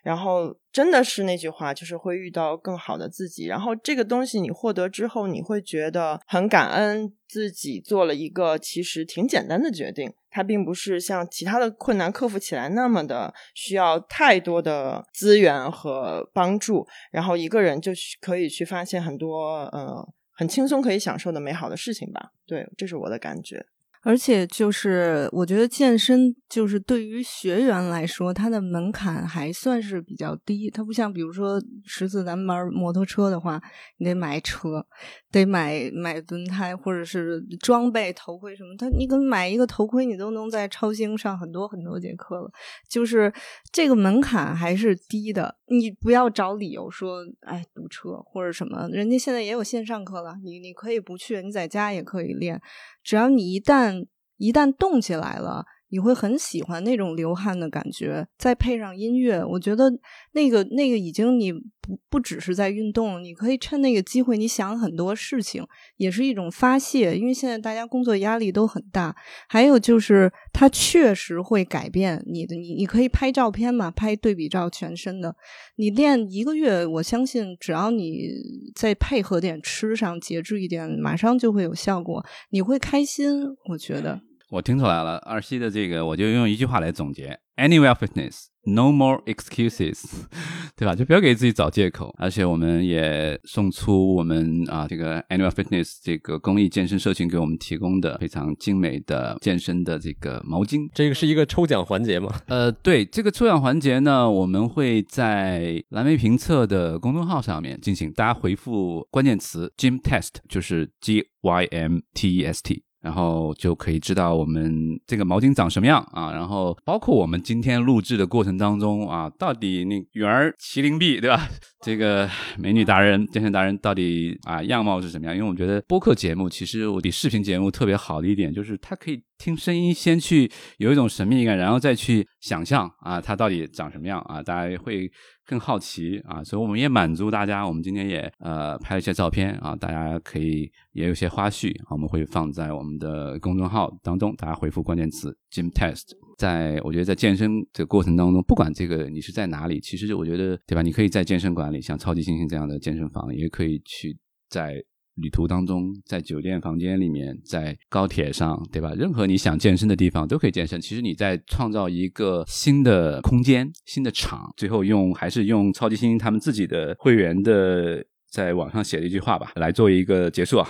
[0.03, 0.55] 然后。
[0.71, 3.45] 真的是那句话，就是会遇到更好的自己。
[3.45, 10.13] 然后这个东西你获得之后，你会觉得很感恩自己做了一个其实挺简单的决定。
[10.33, 17.91] 它并不是像其他的困难克服起来那么的需要太多的资源和帮助，然后一个人就
[18.21, 22.31] 可以去发现很多呃很轻松可以享受的美好的事情吧。
[22.47, 23.65] 对，这是我的感觉。
[24.03, 30.69] 而且就是，我觉得健身就是对于学员来说，它的门槛还算是比较低。
[30.71, 33.61] 它不像比如说十四咱们玩摩托车的话，
[33.97, 34.85] 你得买车，
[35.31, 38.75] 得买买轮胎或者是装备、头盔什么。
[38.77, 42.51] 他你可买一个头盔，你都能在超星上很多很多节课了。
[42.89, 43.31] 就是
[43.71, 48.87] 这个门槛还是低的，你不要找理由说哎堵车或者什么。
[48.89, 52.61] 人家现在也有线上课了，你你可以不去，你在家也可以练。
[53.03, 54.05] 只要你一旦
[54.37, 59.91] 一旦动起来了，你会很喜欢那种流汗的感觉，再配上音乐，我觉得
[60.31, 65.63] 那个那个已经你不不只是在运动，你可以趁那个机会，你想很多事情，
[65.97, 67.17] 也是一种发泄。
[67.17, 69.13] 因为现在大家工作压力都很大，
[69.49, 75.35] 还有就是它确实会改变你的，你你可以拍照片嘛，拍对比照全身的，
[75.75, 78.29] 你练一个月，我相信只要你
[78.75, 84.21] 再配合点吃上，节制一点，马上就会有效果，你会开心，我觉得。
[84.51, 90.03] 我听出来了，二西的这个，我就用一句话来总结：Anywhere Fitness, no more excuses，
[90.75, 90.93] 对吧？
[90.93, 92.13] 就不要给自己找借口。
[92.19, 100.89] 而且我们也送出我们啊这个 Anywhere Fitness 这个公益健身社群给我们提供的非常精美的健身的这个毛巾。
[100.93, 102.29] 这个是一个抽奖环节吗？
[102.47, 112.83] 呃，对，这个抽奖环节呢，我们会在蓝莓评测的公众号上面进行，大家回复关键词 “gym test”，就是 G Y M T E S T。
[113.01, 121.49] 然后就可以知道我们这个毛巾长什么样啊，然后包括我们今天录制的过程当中啊，到底那圆儿麒麟臂对吧？
[121.81, 122.29] 这个
[122.59, 125.35] 美女达人、健身达人到底啊样貌是什么样？
[125.35, 135.11] 因为我觉得播客节目其实我比视频节目特别好的一点就是它可以听声音先去有一种神秘感，然后再去想象啊它到底长什么样啊，大家会
[135.45, 137.67] 更好奇啊，所以我们也满足大家。
[137.67, 146.03] 我们今天也呃拍了一些照片啊，大家可以也有些花絮，我们会放在我们的公众号当中，大家回复关键词 “gym test”。
[146.37, 150.81] 在我觉得在健身这个过程当中，不管这个你是在哪里，其实我觉得对吧？
[150.81, 154.17] 你可以在健身馆里，像超级猩猩这样的健身房，也可以去
[154.49, 154.83] 在
[155.21, 158.93] 旅途当中，在酒店房间里面，在高铁上，对吧？
[158.97, 160.81] 任何你想健身的地方都可以健身。
[160.81, 170.67] 其实你在创造一个新的空间、新的场，最后用还是用超级星星他们自己的会员的在网上写的一句话吧，来做一个结束啊。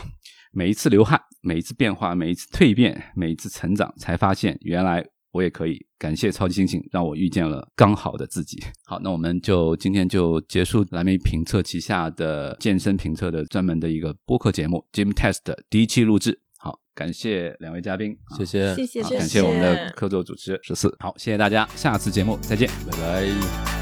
[0.52, 5.06] 每一次流汗，每一次变化，每一次蜕变，每一次成长，才发现原来。
[5.32, 8.62] 我也可以感谢超级星星，让我遇见了刚好的自己。
[8.86, 16.40] 好，那我们就今天就结束蓝莓评测旗下的健身评测的专门的一个播客节目 Gym Test 第一期录制。
[16.58, 20.96] 好，感谢两位嘉宾，谢谢，谢谢，好感谢我们的客座主持十四。
[21.00, 23.81] 好，谢谢大家，下次节目再见，拜拜。